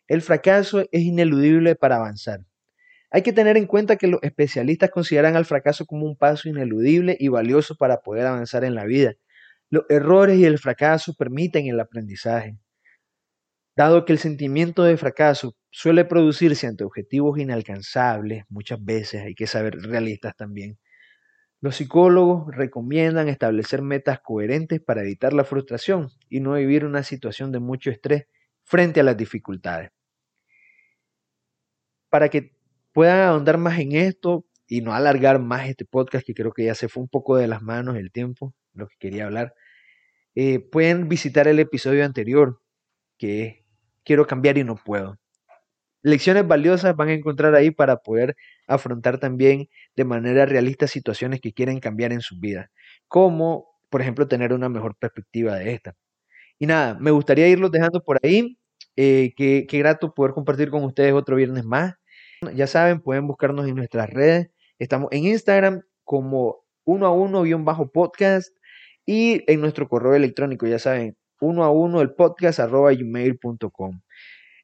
El 0.08 0.22
fracaso 0.22 0.80
es 0.92 1.02
ineludible 1.02 1.74
para 1.76 1.96
avanzar. 1.96 2.40
Hay 3.10 3.22
que 3.22 3.32
tener 3.32 3.56
en 3.56 3.66
cuenta 3.66 3.96
que 3.96 4.08
los 4.08 4.22
especialistas 4.22 4.90
consideran 4.90 5.36
al 5.36 5.44
fracaso 5.44 5.84
como 5.84 6.06
un 6.06 6.16
paso 6.16 6.48
ineludible 6.48 7.16
y 7.18 7.28
valioso 7.28 7.76
para 7.76 7.98
poder 8.00 8.26
avanzar 8.26 8.64
en 8.64 8.74
la 8.74 8.84
vida. 8.84 9.14
Los 9.70 9.84
errores 9.88 10.38
y 10.38 10.44
el 10.44 10.58
fracaso 10.58 11.14
permiten 11.14 11.66
el 11.66 11.80
aprendizaje. 11.80 12.56
Dado 13.76 14.04
que 14.04 14.12
el 14.12 14.18
sentimiento 14.18 14.84
de 14.84 14.96
fracaso 14.96 15.54
suele 15.70 16.04
producirse 16.04 16.66
ante 16.66 16.84
objetivos 16.84 17.38
inalcanzables, 17.38 18.44
muchas 18.48 18.82
veces 18.82 19.22
hay 19.22 19.34
que 19.34 19.46
saber 19.46 19.76
realistas 19.76 20.34
también. 20.36 20.78
Los 21.60 21.76
psicólogos 21.76 22.54
recomiendan 22.54 23.28
establecer 23.28 23.82
metas 23.82 24.20
coherentes 24.20 24.80
para 24.80 25.02
evitar 25.02 25.32
la 25.32 25.44
frustración 25.44 26.10
y 26.28 26.40
no 26.40 26.54
vivir 26.54 26.84
una 26.84 27.02
situación 27.02 27.50
de 27.50 27.60
mucho 27.60 27.90
estrés 27.90 28.26
frente 28.62 29.00
a 29.00 29.02
las 29.02 29.16
dificultades. 29.16 29.90
Para 32.08 32.28
que 32.28 32.52
puedan 32.92 33.20
ahondar 33.28 33.58
más 33.58 33.78
en 33.78 33.92
esto 33.92 34.46
y 34.66 34.80
no 34.80 34.94
alargar 34.94 35.40
más 35.40 35.68
este 35.68 35.84
podcast, 35.84 36.26
que 36.26 36.34
creo 36.34 36.52
que 36.52 36.64
ya 36.64 36.74
se 36.74 36.88
fue 36.88 37.02
un 37.02 37.08
poco 37.08 37.36
de 37.36 37.46
las 37.46 37.62
manos 37.62 37.96
el 37.96 38.10
tiempo, 38.12 38.54
lo 38.76 38.88
que 38.88 38.96
quería 38.98 39.26
hablar, 39.26 39.54
eh, 40.34 40.60
pueden 40.60 41.08
visitar 41.08 41.48
el 41.48 41.58
episodio 41.58 42.04
anterior, 42.04 42.60
que 43.18 43.46
es 43.46 43.66
Quiero 44.06 44.24
cambiar 44.24 44.56
y 44.56 44.62
no 44.62 44.76
puedo. 44.76 45.18
Lecciones 46.02 46.46
valiosas 46.46 46.94
van 46.96 47.08
a 47.08 47.14
encontrar 47.14 47.56
ahí 47.56 47.72
para 47.72 47.96
poder 47.98 48.36
afrontar 48.68 49.18
también 49.18 49.68
de 49.96 50.04
manera 50.04 50.46
realista 50.46 50.86
situaciones 50.86 51.40
que 51.40 51.52
quieren 51.52 51.80
cambiar 51.80 52.12
en 52.12 52.20
su 52.20 52.38
vida, 52.38 52.70
como 53.08 53.66
por 53.90 54.02
ejemplo 54.02 54.28
tener 54.28 54.52
una 54.52 54.68
mejor 54.68 54.96
perspectiva 54.96 55.56
de 55.56 55.72
esta. 55.74 55.96
Y 56.58 56.66
nada, 56.66 56.96
me 57.00 57.10
gustaría 57.10 57.48
irlos 57.48 57.72
dejando 57.72 58.02
por 58.04 58.18
ahí. 58.22 58.58
Eh, 58.96 59.34
qué, 59.36 59.66
qué 59.68 59.78
grato 59.78 60.14
poder 60.14 60.32
compartir 60.34 60.70
con 60.70 60.84
ustedes 60.84 61.12
otro 61.12 61.36
viernes 61.36 61.64
más. 61.64 61.94
Ya 62.54 62.68
saben, 62.68 63.00
pueden 63.00 63.26
buscarnos 63.26 63.66
en 63.68 63.74
nuestras 63.76 64.10
redes. 64.10 64.50
Estamos 64.78 65.08
en 65.12 65.24
Instagram 65.26 65.82
como 66.04 66.64
uno 66.84 67.06
a 67.06 67.12
uno 67.12 67.42
guion 67.42 67.64
bajo 67.64 67.90
podcast 67.90 68.55
y 69.06 69.44
en 69.50 69.60
nuestro 69.60 69.88
correo 69.88 70.14
electrónico, 70.14 70.66
ya 70.66 70.78
saben, 70.78 71.16
uno 71.40 71.64
a 71.64 71.70
uno 71.70 72.00
el 72.02 72.12
podcast 72.12 72.60
arroba 72.60 72.92
gmail.com. 72.92 74.00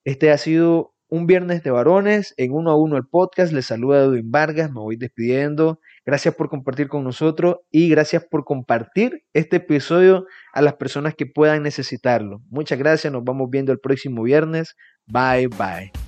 Este 0.05 0.31
ha 0.33 0.39
sido 0.39 0.93
un 1.09 1.27
viernes 1.27 1.63
de 1.63 1.71
varones 1.71 2.33
en 2.39 2.53
uno 2.53 2.71
a 2.71 2.77
uno 2.77 2.97
el 2.97 3.07
podcast. 3.07 3.53
Les 3.53 3.67
saluda 3.67 4.05
Edwin 4.05 4.31
Vargas, 4.31 4.73
me 4.73 4.81
voy 4.81 4.97
despidiendo. 4.97 5.79
Gracias 6.07 6.35
por 6.35 6.49
compartir 6.49 6.89
con 6.89 7.05
nosotros 7.05 7.59
y 7.71 7.89
gracias 7.89 8.25
por 8.25 8.45
compartir 8.45 9.23
este 9.35 9.57
episodio 9.57 10.27
a 10.55 10.63
las 10.63 10.75
personas 10.75 11.15
que 11.15 11.27
puedan 11.27 11.63
necesitarlo. 11.63 12.41
Muchas 12.49 12.79
gracias, 12.79 13.13
nos 13.13 13.25
vamos 13.25 13.51
viendo 13.51 13.73
el 13.73 13.79
próximo 13.79 14.23
viernes. 14.23 14.75
Bye 15.07 15.49
bye. 15.49 16.02